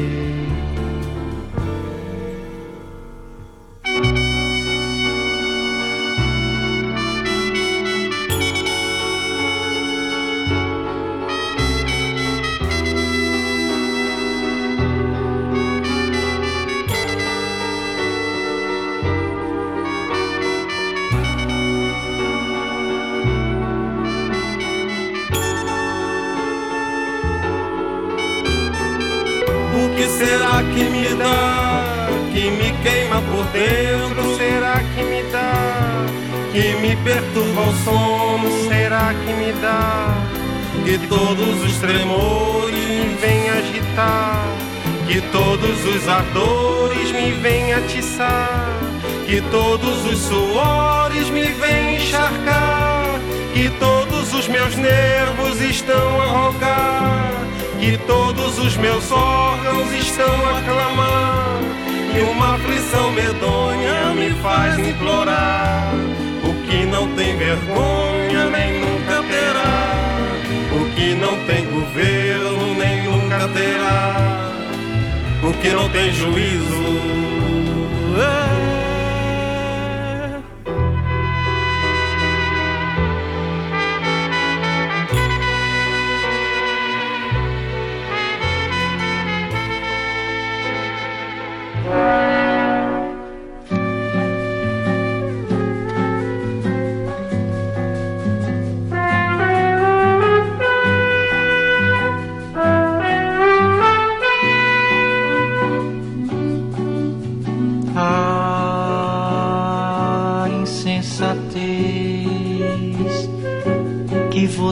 Perturba 37.03 37.61
o 37.61 37.73
sono? 37.83 38.67
Será 38.67 39.13
que 39.13 39.33
me 39.33 39.51
dá? 39.53 40.15
Que 40.83 40.97
todos 41.07 41.63
os 41.63 41.77
tremores 41.77 42.73
me 42.73 43.15
vêm 43.15 43.49
agitar? 43.49 44.45
Que 45.07 45.21
todos 45.31 45.85
os 45.85 46.07
ardores 46.07 47.11
me 47.11 47.31
vêm 47.33 47.73
atiçar? 47.73 48.79
Que 49.25 49.41
todos 49.51 50.05
os 50.05 50.19
suores 50.19 51.29
me 51.29 51.45
vêm 51.45 51.95
encharcar? 51.97 53.19
Que 53.53 53.69
todos 53.79 54.33
os 54.33 54.47
meus 54.47 54.75
nervos 54.75 55.61
estão 55.61 56.21
a 56.21 56.25
rogar? 56.25 57.31
que 57.81 57.97
todos 58.05 58.59
os 58.59 58.77
meus 58.77 59.11
órgãos 59.11 59.91
estão 59.91 60.23
a 60.25 60.61
clamar 60.61 61.59
e 62.15 62.21
uma 62.29 62.53
aflição 62.53 63.11
medonha 63.11 64.13
me 64.13 64.29
faz 64.39 64.77
implorar 64.77 65.91
que 66.81 66.87
não 66.87 67.07
tem 67.15 67.37
vergonha 67.37 68.49
nem 68.49 68.79
nunca 68.79 69.21
terá. 69.29 70.31
O 70.71 70.95
que 70.95 71.13
não 71.13 71.37
tem 71.45 71.65
governo 71.65 72.73
nem 72.73 73.03
nunca 73.03 73.47
terá. 73.49 74.51
O 75.43 75.53
que 75.61 75.69
não 75.69 75.87
tem 75.89 76.11
juízo 76.11 76.81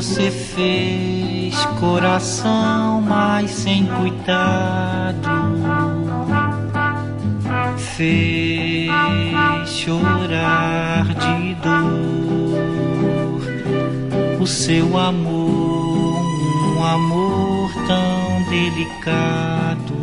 você 0.02 0.32
fez 0.32 1.54
coração, 1.78 3.02
mas 3.02 3.52
sem 3.52 3.86
cuidado. 3.86 5.28
Fez 7.76 8.90
chorar 9.66 11.04
de 11.04 11.54
dor 11.56 11.92
o 14.42 14.48
seu 14.48 14.98
amor, 14.98 16.24
um 16.78 16.82
amor 16.86 17.70
tão 17.86 18.42
delicado. 18.50 20.00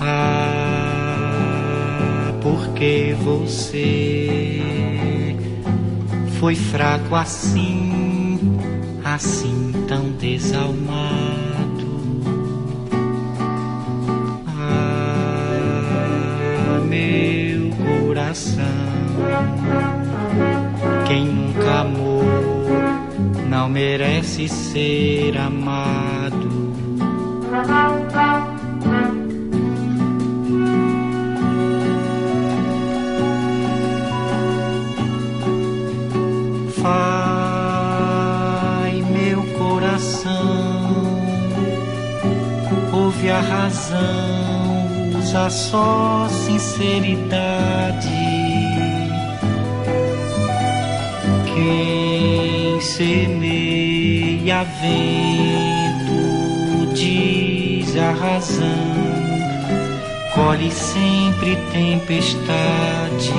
Ah, 0.00 0.72
porque 2.40 3.14
você 3.22 4.23
foi 6.44 6.54
fraco 6.54 7.14
assim, 7.14 8.58
assim 9.02 9.72
tão 9.88 10.10
desalmado. 10.10 10.84
Ah, 14.46 15.48
meu 16.84 17.70
coração, 17.82 18.62
quem 21.06 21.24
nunca 21.24 21.80
amou 21.80 22.24
não 23.48 23.66
merece 23.70 24.46
ser 24.46 25.38
amado. 25.38 26.74
a 43.34 43.40
razão, 43.40 45.18
usa 45.18 45.50
só 45.50 46.28
sinceridade. 46.28 48.08
Quem 51.46 52.80
semeia 52.80 54.64
vento, 54.80 56.14
diz 56.94 57.96
a 57.96 58.12
razão, 58.12 58.68
colhe 60.34 60.70
sempre 60.70 61.56
tempestade. 61.72 63.34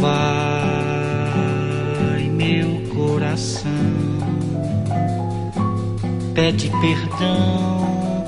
Vai 0.00 0.37
pede 6.38 6.70
perdão, 6.80 8.24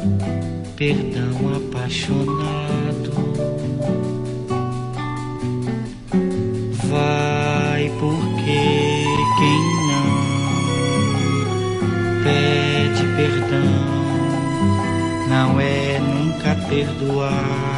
perdão 0.76 1.54
apaixonado. 1.54 3.12
Vai 6.88 7.88
porque 8.00 9.04
quem 9.38 9.62
não 9.86 10.10
pede 12.24 13.04
perdão 13.14 13.78
não 15.28 15.60
é 15.60 16.00
nunca 16.00 16.56
perdoado. 16.68 17.69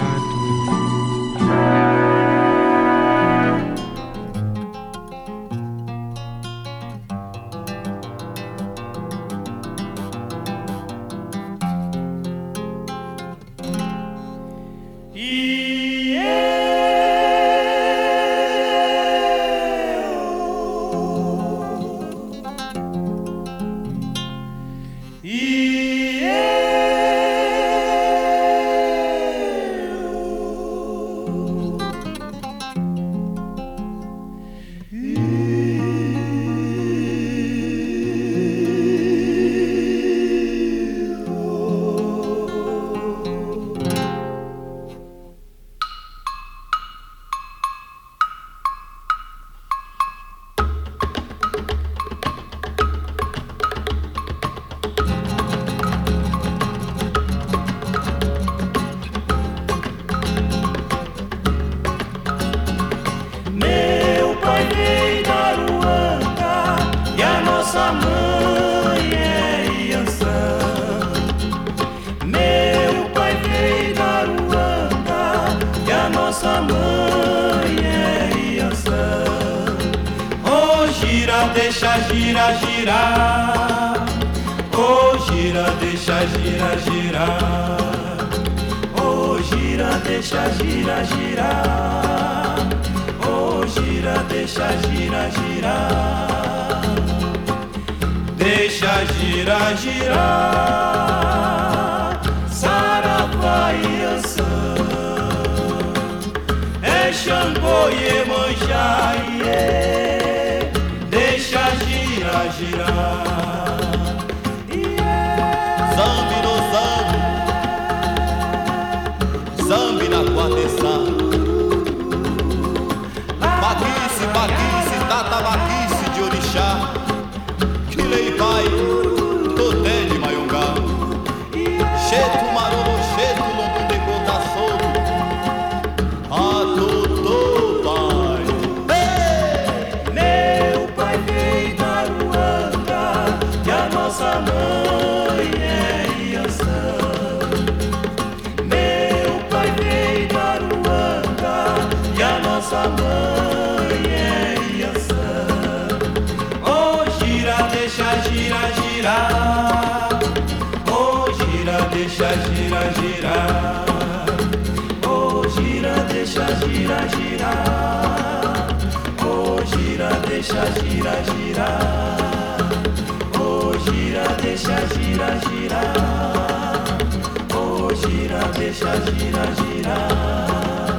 deixa 178.83 179.13
girar, 179.17 179.55
girar. 179.55 180.99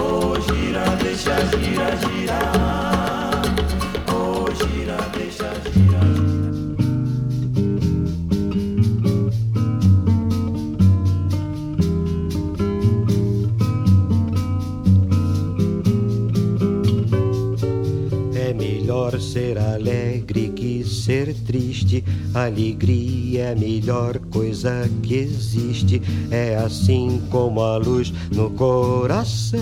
Oh, 0.00 0.34
gira, 0.40 0.84
deixa 1.02 1.36
girar, 1.46 1.96
girar. 1.98 3.42
Oh, 4.12 4.46
gira, 4.52 4.96
deixa 5.16 5.50
girar. 5.72 6.34
ser 19.20 19.58
alegre 19.58 20.50
que 20.50 20.84
ser 20.84 21.34
triste. 21.34 22.04
Alegria 22.34 23.50
é 23.50 23.54
melhor 23.54 24.18
coisa 24.54 24.88
que 25.02 25.14
existe. 25.14 26.00
É 26.30 26.54
assim 26.56 27.20
como 27.28 27.60
a 27.60 27.76
luz 27.76 28.12
no 28.30 28.50
coração. 28.50 29.60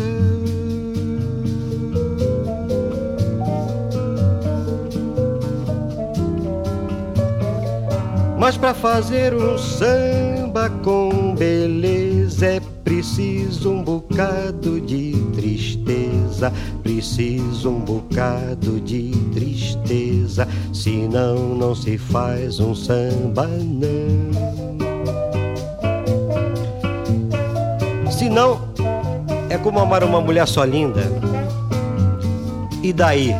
Mas 8.39 8.57
para 8.57 8.75
fazer 8.75 9.35
um 9.35 9.57
samba 9.57 10.69
com 10.83 11.35
beleza 11.37 12.47
é 12.47 12.61
preciso 12.83 13.71
um 13.71 13.85
bocado 13.85 14.81
de 14.81 15.13
tristeza, 15.33 16.53
preciso 16.83 17.71
um 17.71 17.81
bocado 17.81 18.81
de 18.81 19.13
tristeza, 19.33 20.47
senão 20.73 21.55
não 21.55 21.75
se 21.75 21.97
faz 21.97 22.59
um 22.59 22.75
samba 22.75 23.47
não. 23.47 24.22
Senão 28.33 28.61
é 29.51 29.59
como 29.59 29.79
amar 29.79 30.03
uma 30.03 30.19
mulher 30.19 30.49
só 30.49 30.65
linda. 30.65 31.03
E 32.83 32.91
daí? 32.91 33.37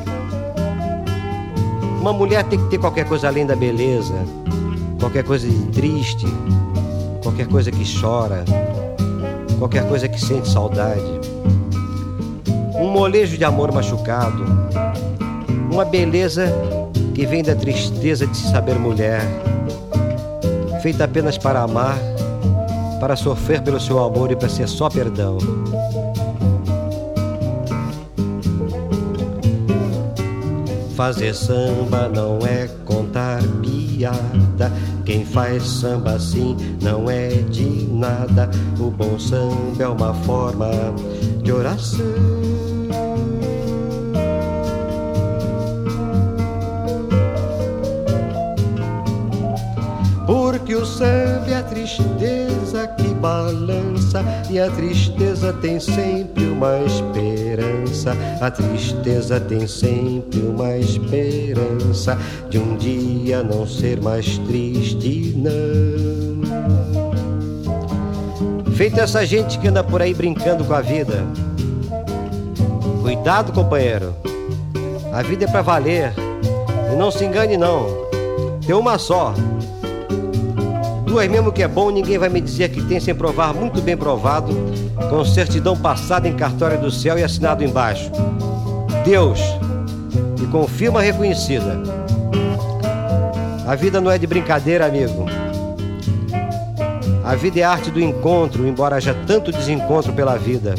Uma 1.99 2.13
mulher 2.13 2.45
tem 2.45 2.59
que 2.59 2.69
ter 2.69 2.77
qualquer 2.77 3.07
coisa 3.07 3.29
além 3.29 3.47
da 3.47 3.57
beleza 3.57 4.15
qualquer 5.01 5.25
coisa 5.25 5.49
de 5.49 5.67
triste, 5.73 6.27
qualquer 7.23 7.49
coisa 7.49 7.73
que 7.73 7.83
chora, 8.01 8.45
qualquer 9.59 9.89
coisa 9.89 10.07
que 10.09 10.21
sente 10.21 10.49
saudade, 10.49 11.03
um 12.77 12.89
molejo 12.89 13.37
de 13.37 13.45
amor 13.45 13.73
machucado, 13.73 14.45
uma 15.73 15.85
beleza 15.85 16.53
que 17.15 17.27
vem 17.27 17.43
da 17.43 17.57
tristeza 17.57 18.27
de 18.27 18.37
se 18.37 18.53
saber 18.53 18.79
mulher, 18.79 19.23
feita 20.83 21.03
apenas 21.03 21.37
para 21.37 21.63
amar, 21.63 21.99
para 23.03 23.17
sofrer 23.17 23.61
pelo 23.63 23.81
seu 23.81 23.99
amor 23.99 24.31
e 24.31 24.37
para 24.37 24.49
ser 24.49 24.69
só 24.69 24.89
perdão. 24.89 25.37
Fazer 30.95 31.35
samba 31.35 32.09
não 32.09 32.39
é 32.47 32.69
contar 32.85 33.43
piada. 33.61 34.71
Quem 35.05 35.25
faz 35.25 35.65
samba 35.65 36.13
assim 36.13 36.57
não 36.81 37.11
é 37.11 37.27
de 37.29 37.89
nada. 37.91 38.49
O 38.79 38.89
bom 38.89 39.19
samba 39.19 39.83
é 39.83 39.89
uma 39.89 40.15
forma 40.15 40.71
de 41.43 41.51
oração. 41.51 42.62
Porque 50.73 50.85
o 50.85 50.87
samba 50.87 51.51
é 51.51 51.57
a 51.57 51.63
tristeza 51.63 52.87
que 52.97 53.09
balança 53.09 54.25
e 54.49 54.59
a 54.59 54.71
tristeza 54.71 55.53
tem 55.53 55.79
sempre 55.79 56.47
uma 56.47 56.79
esperança. 56.79 58.17
A 58.41 58.51
tristeza 58.51 59.39
tem 59.39 59.67
sempre 59.67 60.41
uma 60.41 60.79
esperança 60.79 62.17
de 62.49 62.59
um 62.59 62.75
dia 62.79 63.43
não 63.43 63.67
ser 63.67 64.01
mais 64.01 64.39
triste, 64.39 65.35
não. 65.37 66.41
Feita 68.73 69.03
essa 69.03 69.27
gente 69.27 69.59
que 69.59 69.69
anda 69.69 69.85
por 69.85 70.01
aí 70.01 70.15
brincando 70.15 70.65
com 70.65 70.73
a 70.73 70.81
vida. 70.81 71.23
Cuidado, 73.03 73.53
companheiro. 73.53 74.17
A 75.13 75.21
vida 75.21 75.45
é 75.45 75.49
para 75.49 75.61
valer. 75.61 76.15
E 76.91 76.97
não 76.97 77.11
se 77.11 77.27
engane 77.27 77.59
não. 77.59 77.89
Tem 78.67 78.75
uma 78.75 78.97
só. 78.97 79.35
Duas 81.13 81.29
mesmo 81.29 81.53
que 81.53 81.63
é 81.63 81.69
bom, 81.69 81.91
ninguém 81.91 82.17
vai 82.17 82.31
me 82.31 82.41
dizer 82.41 82.71
que 82.71 82.81
tem 82.85 82.99
sem 82.99 83.15
provar 83.15 83.53
muito 83.53 83.83
bem 83.83 83.95
provado, 83.95 84.57
com 85.11 85.23
certidão 85.27 85.77
passada 85.77 86.27
em 86.27 86.33
cartório 86.33 86.81
do 86.81 86.91
céu 86.91 87.19
e 87.19 87.23
assinado 87.23 87.63
embaixo. 87.63 88.11
Deus, 89.05 89.39
e 90.43 90.47
com 90.47 90.67
firma 90.67 91.03
reconhecida. 91.03 91.83
A 93.69 93.75
vida 93.75 94.01
não 94.01 94.11
é 94.11 94.17
de 94.17 94.27
brincadeira, 94.27 94.87
amigo. 94.87 95.27
A 97.23 97.35
vida 97.35 97.61
é 97.61 97.63
arte 97.63 97.91
do 97.91 98.01
encontro, 98.01 98.67
embora 98.67 98.97
haja 98.97 99.15
tanto 99.27 99.53
desencontro 99.53 100.15
pela 100.15 100.39
vida. 100.39 100.75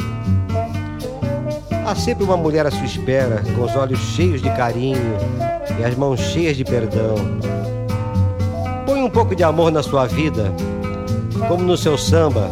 Há 1.86 1.94
sempre 1.94 2.24
uma 2.24 2.36
mulher 2.36 2.66
à 2.66 2.72
sua 2.72 2.84
espera, 2.84 3.40
com 3.54 3.62
os 3.62 3.76
olhos 3.76 4.00
cheios 4.00 4.42
de 4.42 4.50
carinho 4.56 5.16
e 5.78 5.84
as 5.84 5.94
mãos 5.94 6.18
cheias 6.18 6.56
de 6.56 6.64
perdão 6.64 7.53
pouco 9.14 9.36
de 9.36 9.44
amor 9.44 9.70
na 9.70 9.80
sua 9.80 10.06
vida, 10.08 10.52
como 11.46 11.62
no 11.62 11.76
seu 11.76 11.96
samba. 11.96 12.50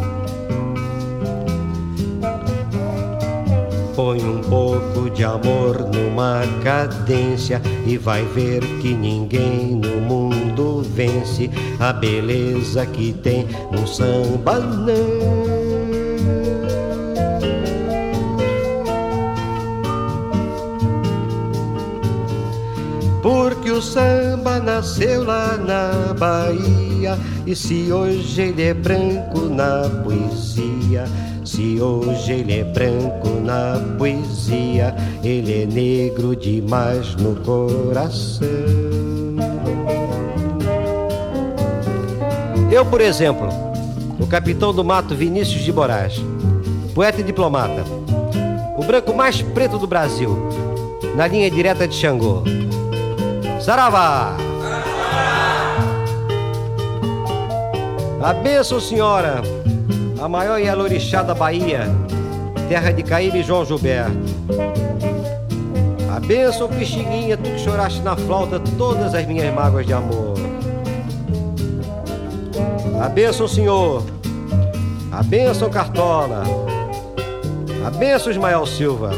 Põe 3.96 4.22
um 4.22 4.40
pouco 4.42 5.10
de 5.10 5.24
amor 5.24 5.80
numa 5.92 6.42
cadência 6.62 7.60
e 7.84 7.98
vai 7.98 8.24
ver 8.26 8.60
que 8.80 8.94
ninguém 8.94 9.74
no 9.74 10.00
mundo 10.00 10.82
vence 10.94 11.50
a 11.80 11.92
beleza 11.92 12.86
que 12.86 13.12
tem 13.12 13.44
um 13.72 13.84
samba 13.84 14.60
não. 14.60 15.41
Porque 23.62 23.78
o 23.78 23.80
samba 23.80 24.58
nasceu 24.58 25.22
lá 25.22 25.56
na 25.56 26.12
Bahia. 26.14 27.16
E 27.46 27.54
se 27.54 27.92
hoje 27.92 28.42
ele 28.42 28.60
é 28.64 28.74
branco 28.74 29.42
na 29.42 29.88
poesia, 30.02 31.04
se 31.44 31.80
hoje 31.80 32.32
ele 32.32 32.58
é 32.58 32.64
branco 32.64 33.28
na 33.40 33.80
poesia, 33.96 34.92
ele 35.22 35.62
é 35.62 35.66
negro 35.66 36.34
demais 36.34 37.14
no 37.14 37.36
coração. 37.36 38.48
Eu, 42.68 42.84
por 42.84 43.00
exemplo, 43.00 43.48
o 44.18 44.26
capitão 44.26 44.74
do 44.74 44.82
mato 44.82 45.14
Vinícius 45.14 45.62
de 45.62 45.72
Moraes, 45.72 46.20
poeta 46.96 47.20
e 47.20 47.22
diplomata, 47.22 47.84
o 48.76 48.82
branco 48.82 49.14
mais 49.14 49.40
preto 49.40 49.78
do 49.78 49.86
Brasil, 49.86 50.36
na 51.14 51.28
linha 51.28 51.48
direta 51.48 51.86
de 51.86 51.94
Xangô. 51.94 52.42
Saravá! 53.62 54.36
A 58.20 58.32
bênção, 58.32 58.80
senhora, 58.80 59.40
a 60.20 60.28
maior 60.28 60.58
Yalorixá 60.58 61.22
da 61.22 61.32
Bahia, 61.32 61.86
terra 62.68 62.90
de 62.90 63.04
Caíbe 63.04 63.38
e 63.38 63.42
João 63.44 63.64
Gilberto. 63.64 64.18
A 66.12 66.18
bênção, 66.18 66.68
Pixinguinha, 66.68 67.36
tu 67.36 67.44
que 67.44 67.58
choraste 67.60 68.00
na 68.00 68.16
flauta 68.16 68.60
todas 68.76 69.14
as 69.14 69.24
minhas 69.26 69.54
mágoas 69.54 69.86
de 69.86 69.92
amor. 69.92 70.34
A 73.00 73.08
bênção, 73.08 73.46
senhor, 73.46 74.02
a 75.12 75.22
bênção, 75.22 75.70
Cartola, 75.70 76.42
a 77.86 77.90
bênção, 77.90 78.32
Ismael 78.32 78.66
Silva, 78.66 79.12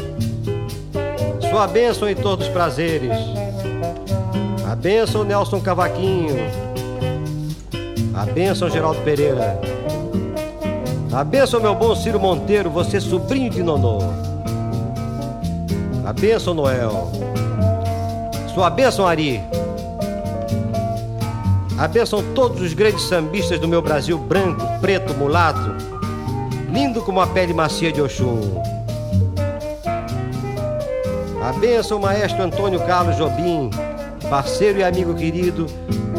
sua 1.49 1.65
bênção 1.65 2.07
em 2.07 2.15
todos 2.15 2.45
os 2.45 2.53
prazeres. 2.53 3.44
A 4.75 4.77
bênção 4.77 5.23
Nelson 5.23 5.61
Cavaquinho. 5.61 6.35
A 8.13 8.25
bênção 8.25 8.69
Geraldo 8.69 8.99
Pereira. 9.03 9.57
A 11.13 11.23
bênção 11.23 11.61
meu 11.61 11.73
bom 11.73 11.95
Ciro 11.95 12.19
Monteiro, 12.19 12.69
você 12.69 12.99
sobrinho 12.99 13.49
de 13.49 13.63
Nonô. 13.63 13.99
A 16.05 16.11
bênção 16.11 16.53
Noel. 16.53 17.09
Sua 18.53 18.69
bênção 18.69 19.07
Ari. 19.07 19.41
A 21.79 21.87
bênção 21.87 22.21
todos 22.35 22.61
os 22.61 22.73
grandes 22.73 23.03
sambistas 23.03 23.57
do 23.57 23.69
meu 23.69 23.81
Brasil 23.81 24.17
branco, 24.17 24.61
preto, 24.81 25.13
mulato, 25.13 25.73
lindo 26.69 27.01
como 27.01 27.21
a 27.21 27.27
pele 27.27 27.53
macia 27.53 27.93
de 27.93 28.01
Oxum. 28.01 28.61
A 31.41 31.53
bênção 31.53 31.97
maestro 31.97 32.43
Antônio 32.43 32.79
Carlos 32.85 33.15
Jobim, 33.15 33.69
parceiro 34.35 34.79
e 34.79 34.83
amigo 34.83 35.13
querido, 35.13 35.65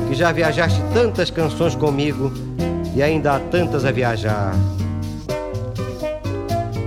que 0.09 0.15
já 0.15 0.33
viajaste 0.33 0.81
tantas 0.95 1.29
canções 1.29 1.75
comigo 1.75 2.33
e 2.95 3.03
ainda 3.03 3.37
há 3.37 3.39
tantas 3.39 3.85
a 3.85 3.93
viajar. 3.93 4.55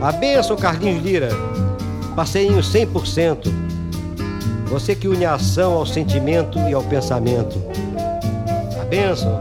A 0.01 0.11
benção, 0.11 0.57
Carlinhos 0.57 1.03
Lira, 1.03 1.29
parceirinho 2.15 2.61
100%. 2.61 3.47
Você 4.71 4.95
que 4.95 5.07
une 5.07 5.23
a 5.23 5.35
ação 5.35 5.73
ao 5.73 5.85
sentimento 5.85 6.57
e 6.67 6.73
ao 6.73 6.81
pensamento. 6.81 7.61
A 8.81 8.85
benção. 8.85 9.39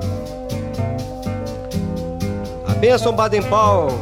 A 2.66 2.74
benção, 2.74 3.16
Baden 3.16 3.44
Powell, 3.44 3.98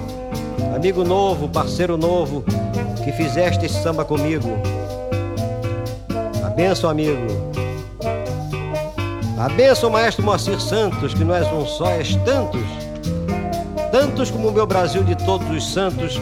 amigo 0.75 1.05
novo, 1.05 1.49
parceiro 1.49 1.97
novo, 1.97 2.43
que 3.05 3.13
fizeste 3.13 3.65
esse 3.65 3.81
samba 3.81 4.05
comigo 4.05 4.51
benção, 6.57 6.89
amigo. 6.89 7.27
A 9.39 9.51
benção, 9.51 9.91
maestro 9.91 10.25
Moacir 10.25 10.59
Santos, 10.59 11.13
que 11.13 11.23
não 11.23 11.35
és 11.35 11.47
um 11.53 11.67
só, 11.67 11.91
és 11.91 12.17
tantos. 12.25 12.63
Tantos 13.93 14.31
como 14.31 14.49
o 14.49 14.53
meu 14.53 14.67
Brasil 14.67 15.03
de 15.03 15.15
todos 15.15 15.47
os 15.51 15.73
santos, 15.73 16.19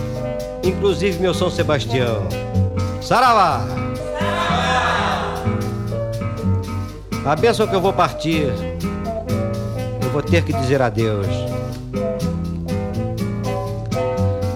inclusive 0.64 1.20
meu 1.20 1.32
São 1.32 1.48
Sebastião. 1.48 2.26
Saravá! 3.00 3.64
A 7.24 7.36
benção 7.36 7.68
que 7.68 7.74
eu 7.74 7.80
vou 7.80 7.92
partir, 7.92 8.52
eu 10.02 10.10
vou 10.10 10.20
ter 10.20 10.42
que 10.42 10.52
dizer 10.52 10.82
adeus. 10.82 11.28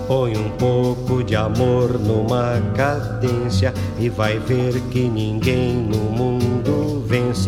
Põe 0.09 0.37
um 0.37 0.51
pouco 0.51 1.23
de 1.23 1.37
amor 1.37 1.97
numa 1.97 2.61
cadência 2.75 3.73
e 4.01 4.09
vai 4.09 4.39
ver 4.39 4.81
que 4.91 5.09
ninguém 5.09 5.75
no 5.77 5.99
mundo 5.99 6.58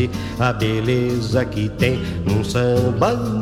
vence 0.00 0.10
a 0.38 0.52
beleza 0.52 1.44
que 1.44 1.68
tem 1.70 2.00
num 2.24 2.44
samba 2.44 3.12
não. 3.12 3.40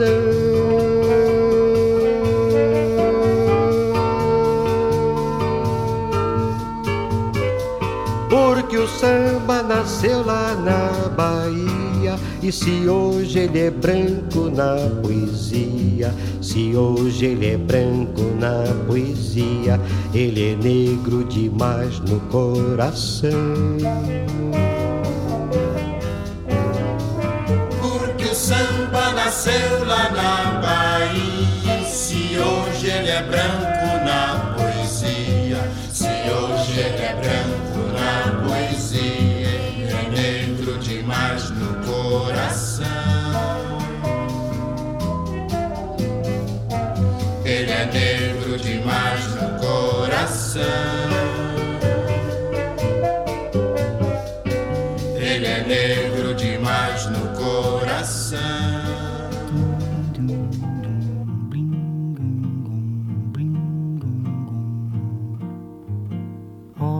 Porque 8.29 8.77
o 8.77 8.89
samba 8.89 9.63
nasceu 9.63 10.25
lá 10.25 10.55
na 10.55 11.09
Bahia 11.11 12.17
e 12.43 12.51
se 12.51 12.89
hoje 12.89 13.41
ele 13.41 13.61
é 13.61 13.71
branco 13.71 14.51
na 14.51 14.77
poesia, 15.03 16.15
se 16.41 16.75
hoje 16.75 17.27
ele 17.27 17.47
é 17.47 17.57
branco 17.57 18.23
na 18.39 18.65
poesia, 18.87 19.81
ele 20.15 20.53
é 20.53 20.57
negro 20.57 21.25
demais 21.25 21.99
no 22.01 22.21
coração. 22.31 23.31
Ele 33.09 33.17
é 33.17 33.23
branco 33.23 34.05
na 34.05 34.55
poesia, 34.55 35.71
se 35.91 36.05
hoje 36.05 36.79
ele 36.79 37.03
é 37.03 37.15
branco 37.15 37.81
na 37.95 38.47
poesia, 38.47 39.49
ele 39.49 39.91
é 39.91 40.11
negro 40.11 40.79
demais 40.79 41.51
no 41.51 41.75
coração. 41.87 42.87
Ele 47.47 47.71
é 47.71 47.87
negro 47.87 48.59
demais 48.59 49.25
no 49.37 49.59
coração. 49.59 50.98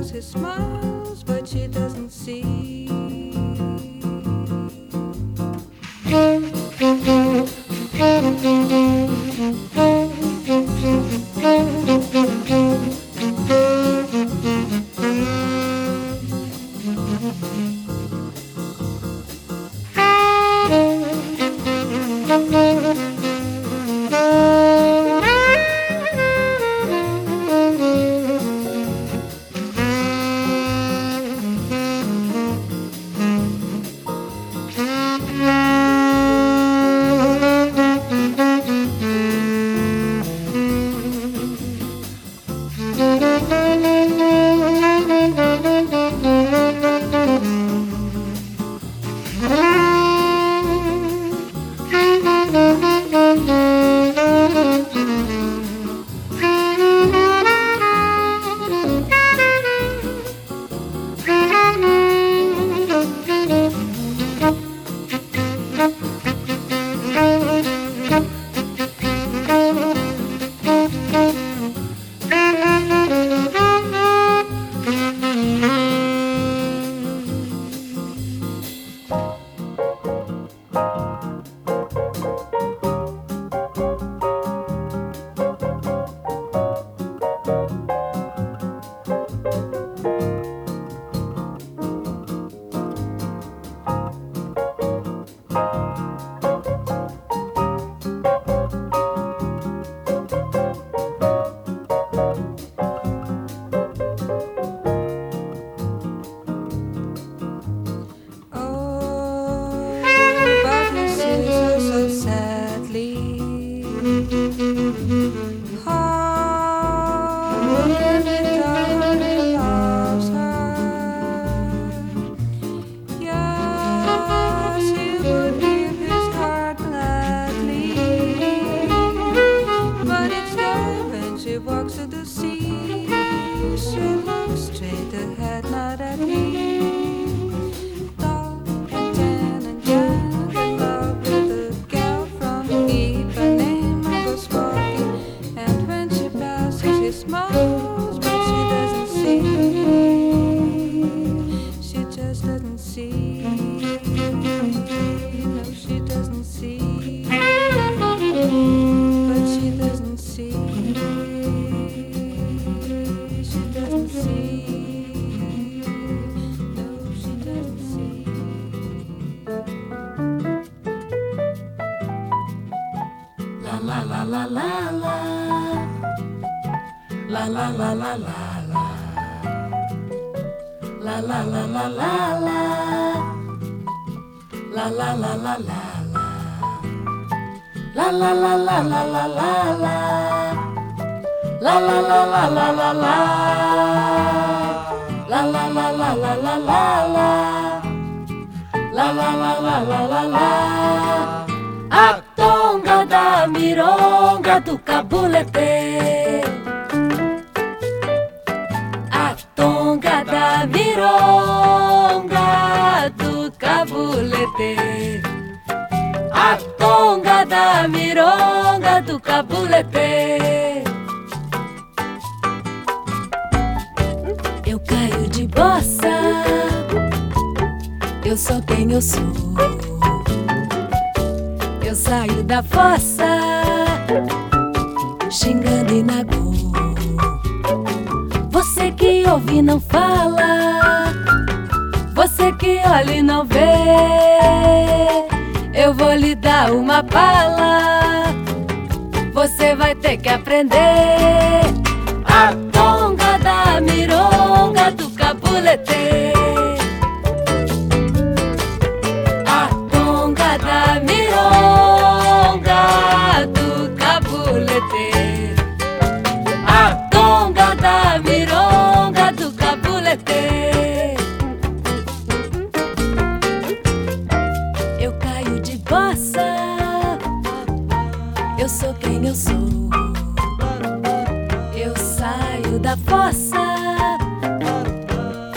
Passes, 0.00 0.10
he 0.10 0.20
smiles, 0.20 1.22
but 1.24 1.46
she 1.46 1.66
doesn't 1.66 2.10
see. 2.10 2.88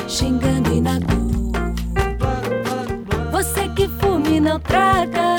xingando 0.08 0.74
e 0.74 0.82
na 0.82 1.00
cor. 1.00 1.24
Você 3.32 3.68
que 3.70 3.88
fume 4.00 4.40
não 4.40 4.60
traga 4.60 5.38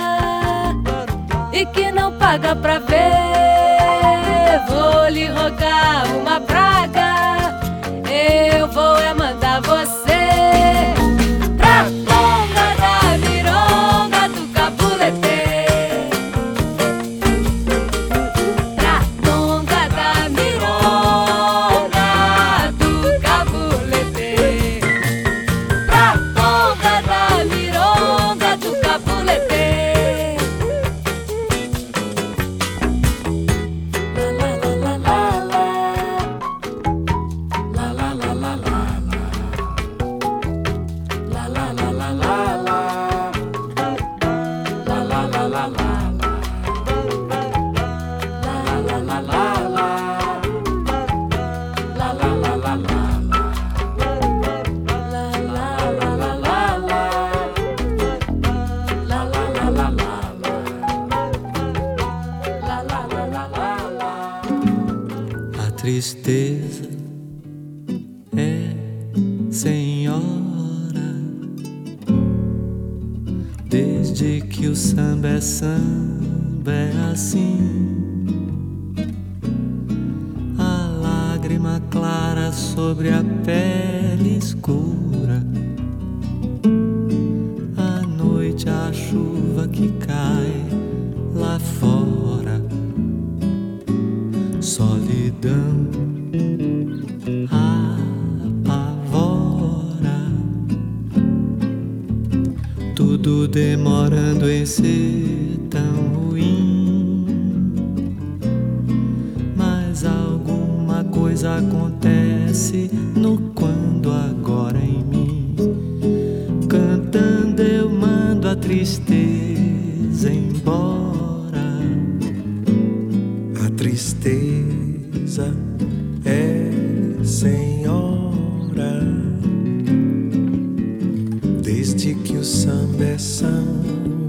e 1.53 1.65
que 1.67 1.93
não 1.93 2.13
paga 2.19 2.57
pra 2.57 2.79
ver. 2.79 4.61
Vou 4.69 5.09
lhe 5.09 5.27
rogar 5.29 6.07
uma 6.17 6.41
praga. 6.41 6.94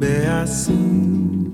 É 0.06 0.28
assim. 0.44 1.52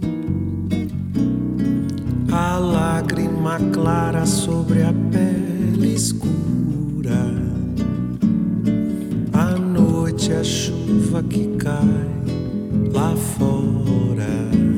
A 2.31 2.57
lágrima 2.57 3.59
clara 3.73 4.25
sobre 4.25 4.83
a 4.83 4.93
pele 5.11 5.93
escura. 5.93 7.25
A 9.33 9.57
noite, 9.57 10.33
a 10.33 10.43
chuva 10.43 11.23
que 11.23 11.47
cai 11.57 12.11
lá 12.93 13.15
fora. 13.15 14.70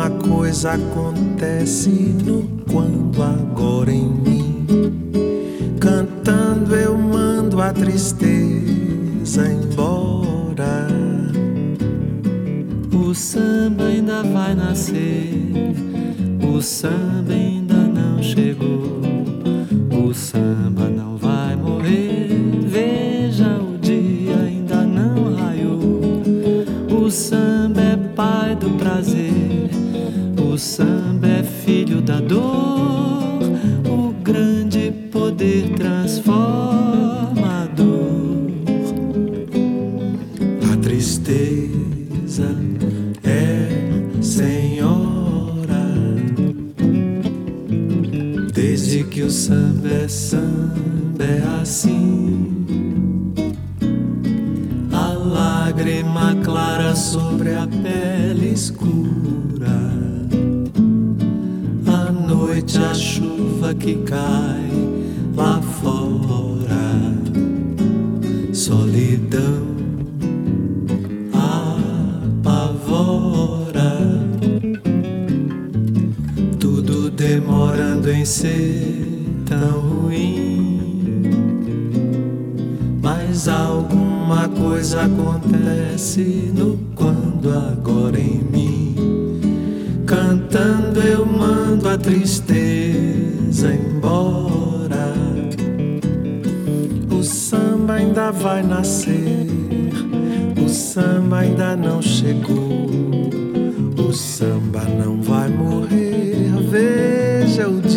Alguma 0.00 0.10
coisa 0.10 0.72
acontece 0.72 1.90
no 1.90 2.48
quando 2.70 3.22
agora 3.22 3.92
em 3.92 4.08
mim. 4.08 4.66
Cantando 5.78 6.74
eu 6.74 6.96
mando 6.96 7.60
a 7.60 7.72
tristeza 7.72 9.46
embora. 9.46 10.88
O 12.92 13.14
samba 13.14 13.84
ainda 13.84 14.22
vai 14.22 14.54
nascer, 14.54 15.52
o 16.48 16.62
samba 16.62 17.32
ainda 17.32 17.74
não 17.74 18.22
chegou, 18.22 18.99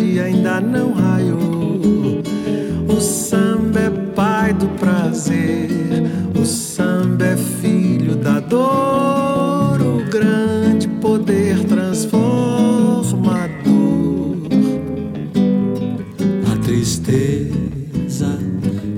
ainda 0.02 0.60
não 0.60 0.92
raiou. 0.92 1.80
O 2.88 3.00
samba 3.00 3.80
é 3.80 3.90
pai 3.90 4.52
do 4.52 4.66
prazer. 4.78 5.70
O 6.38 6.44
samba 6.44 7.24
é 7.24 7.36
filho 7.36 8.16
da 8.16 8.40
dor. 8.40 9.80
O 9.80 10.04
grande 10.10 10.88
poder 11.00 11.62
transformador. 11.64 13.54
A 16.52 16.56
tristeza 16.64 18.38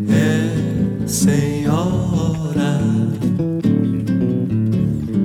é 0.08 1.06
senhora. 1.06 2.80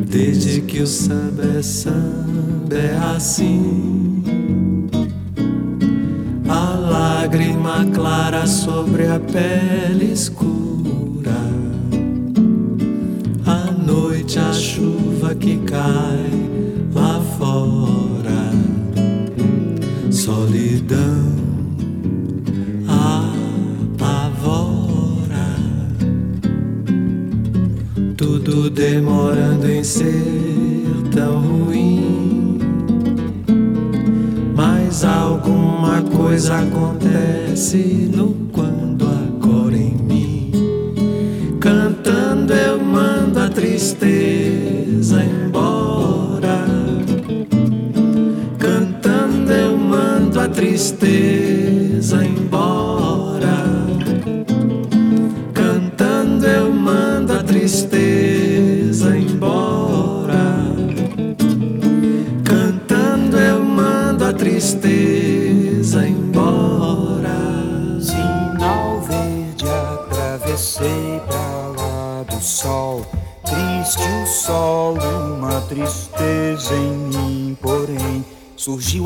Desde 0.06 0.62
que 0.62 0.82
o 0.82 0.88
samba 0.88 1.44
é 1.58 1.62
samba 1.62 2.76
é 2.76 2.98
assim. 3.16 3.91
Sobre 8.48 9.08
a 9.08 9.20
pele 9.20 10.12
escura. 10.12 10.61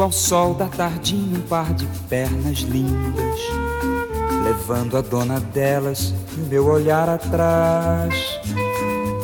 Ao 0.06 0.12
sol 0.12 0.54
da 0.54 0.68
tardinha 0.68 1.40
um 1.40 1.42
par 1.42 1.74
de 1.74 1.88
pernas 2.08 2.60
lindas, 2.60 3.40
levando 4.44 4.98
a 4.98 5.02
dona 5.02 5.40
delas 5.40 6.14
e 6.38 6.42
o 6.42 6.46
meu 6.46 6.68
olhar 6.68 7.10
atrás. 7.10 8.14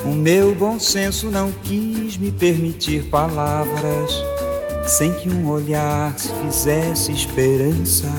O 0.04 0.10
meu 0.10 0.56
bom 0.56 0.80
senso 0.80 1.30
não 1.30 1.52
quis 1.52 2.18
me 2.18 2.32
permitir 2.32 3.04
palavras, 3.12 4.12
sem 4.88 5.14
que 5.14 5.30
um 5.30 5.52
olhar 5.52 6.18
se 6.18 6.34
fizesse 6.34 7.12
esperança. 7.12 8.12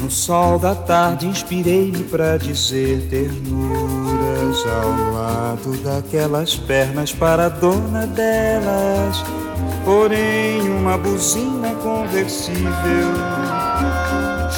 No 0.00 0.10
sol 0.10 0.58
da 0.58 0.74
tarde 0.74 1.26
inspirei-me 1.26 2.04
pra 2.04 2.38
dizer 2.38 3.08
ternuras 3.10 4.56
ao 4.66 5.12
lado 5.12 5.76
daquelas 5.84 6.56
pernas 6.56 7.12
para 7.12 7.44
a 7.44 7.48
dona 7.50 8.06
delas. 8.06 9.43
Porém, 9.84 10.68
uma 10.70 10.96
buzina 10.96 11.74
conversível 11.82 13.12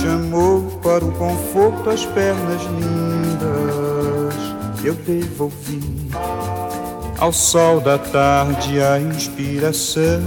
chamou 0.01 0.63
para 0.83 1.05
o 1.05 1.13
conforto 1.13 1.91
as 1.91 2.07
pernas 2.07 2.63
lindas. 2.63 4.35
Eu 4.85 4.95
devolvi 4.95 5.83
ao 7.19 7.33
sol 7.33 7.81
da 7.81 7.99
tarde 7.99 8.81
a 8.81 9.01
inspiração. 9.01 10.23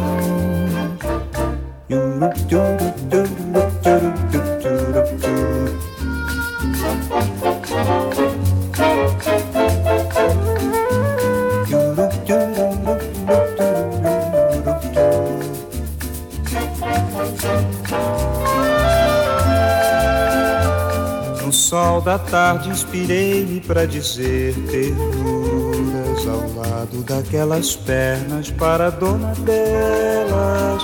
sol 21.99 22.01
da 22.01 22.17
tarde 22.17 22.69
inspirei-me 22.69 23.59
para 23.59 23.85
dizer 23.85 24.53
ternuras 24.71 26.27
ao 26.27 26.49
lado 26.55 27.03
daquelas 27.03 27.75
pernas 27.75 28.49
para 28.51 28.89
dona 28.89 29.33
delas. 29.39 30.83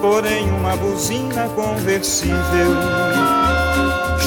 Porém, 0.00 0.50
uma 0.50 0.76
buzina 0.76 1.48
conversível 1.50 2.74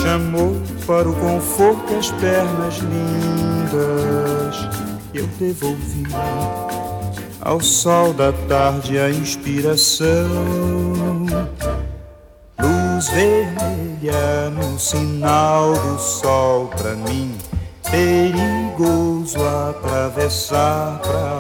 chamou 0.01 0.55
para 0.85 1.09
o 1.09 1.15
conforto 1.15 1.95
as 1.95 2.09
pernas 2.11 2.77
lindas. 2.77 4.55
Eu 5.13 5.27
devolvi 5.39 6.03
ao 7.41 7.59
sol 7.59 8.13
da 8.13 8.31
tarde 8.47 8.97
a 8.97 9.09
inspiração. 9.09 10.07
Luz 12.59 13.09
verde 13.09 13.36
no 14.49 14.79
sinal 14.79 15.73
do 15.73 15.99
sol 15.99 16.67
pra 16.67 16.95
mim. 16.95 17.37
Perigoso 17.89 19.37
atravessar 19.69 20.99
pra 21.01 21.36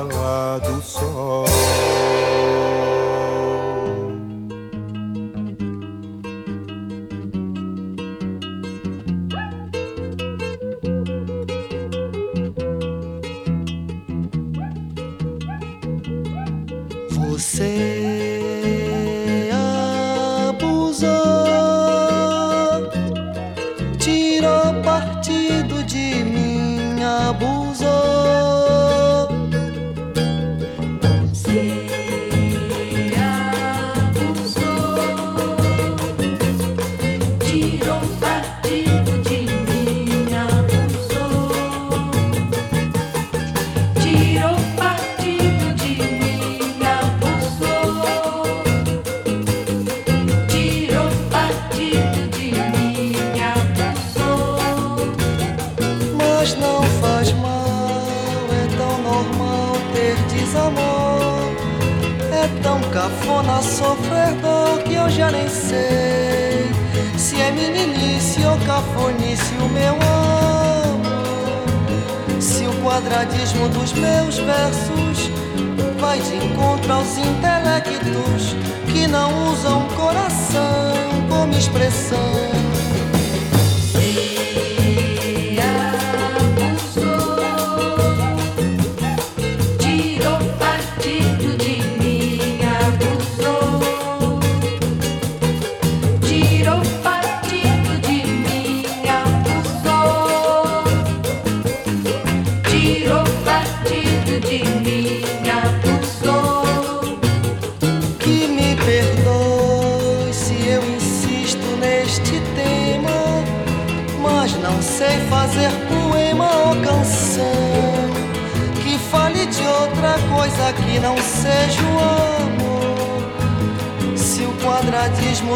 que 78.91 79.07
não 79.07 79.51
usam 79.51 79.87
coração 79.95 80.93
como 81.29 81.53
expressão. 81.53 82.66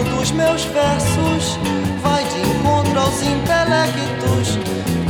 dos 0.03 0.31
meus 0.31 0.63
versos 0.65 1.57
vai 2.01 2.23
de 2.25 2.41
encontro 2.41 2.99
aos 2.99 3.21
intelectos 3.21 4.57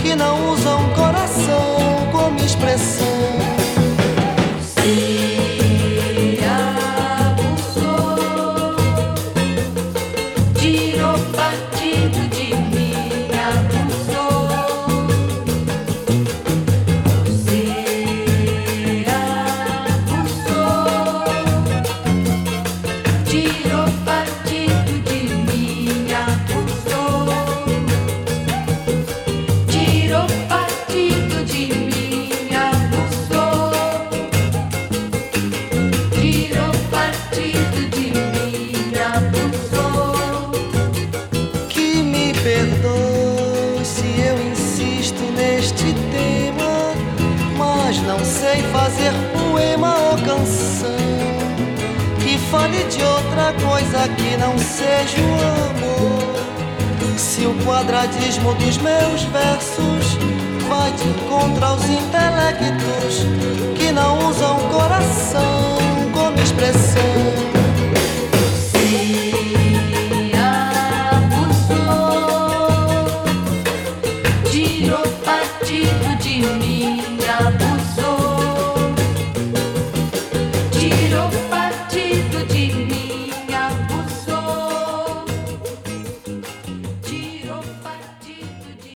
que 0.01 0.15
não 0.15 0.51
usam 0.51 0.89
coração 0.93 2.09
como 2.11 2.39
expressão. 2.39 3.70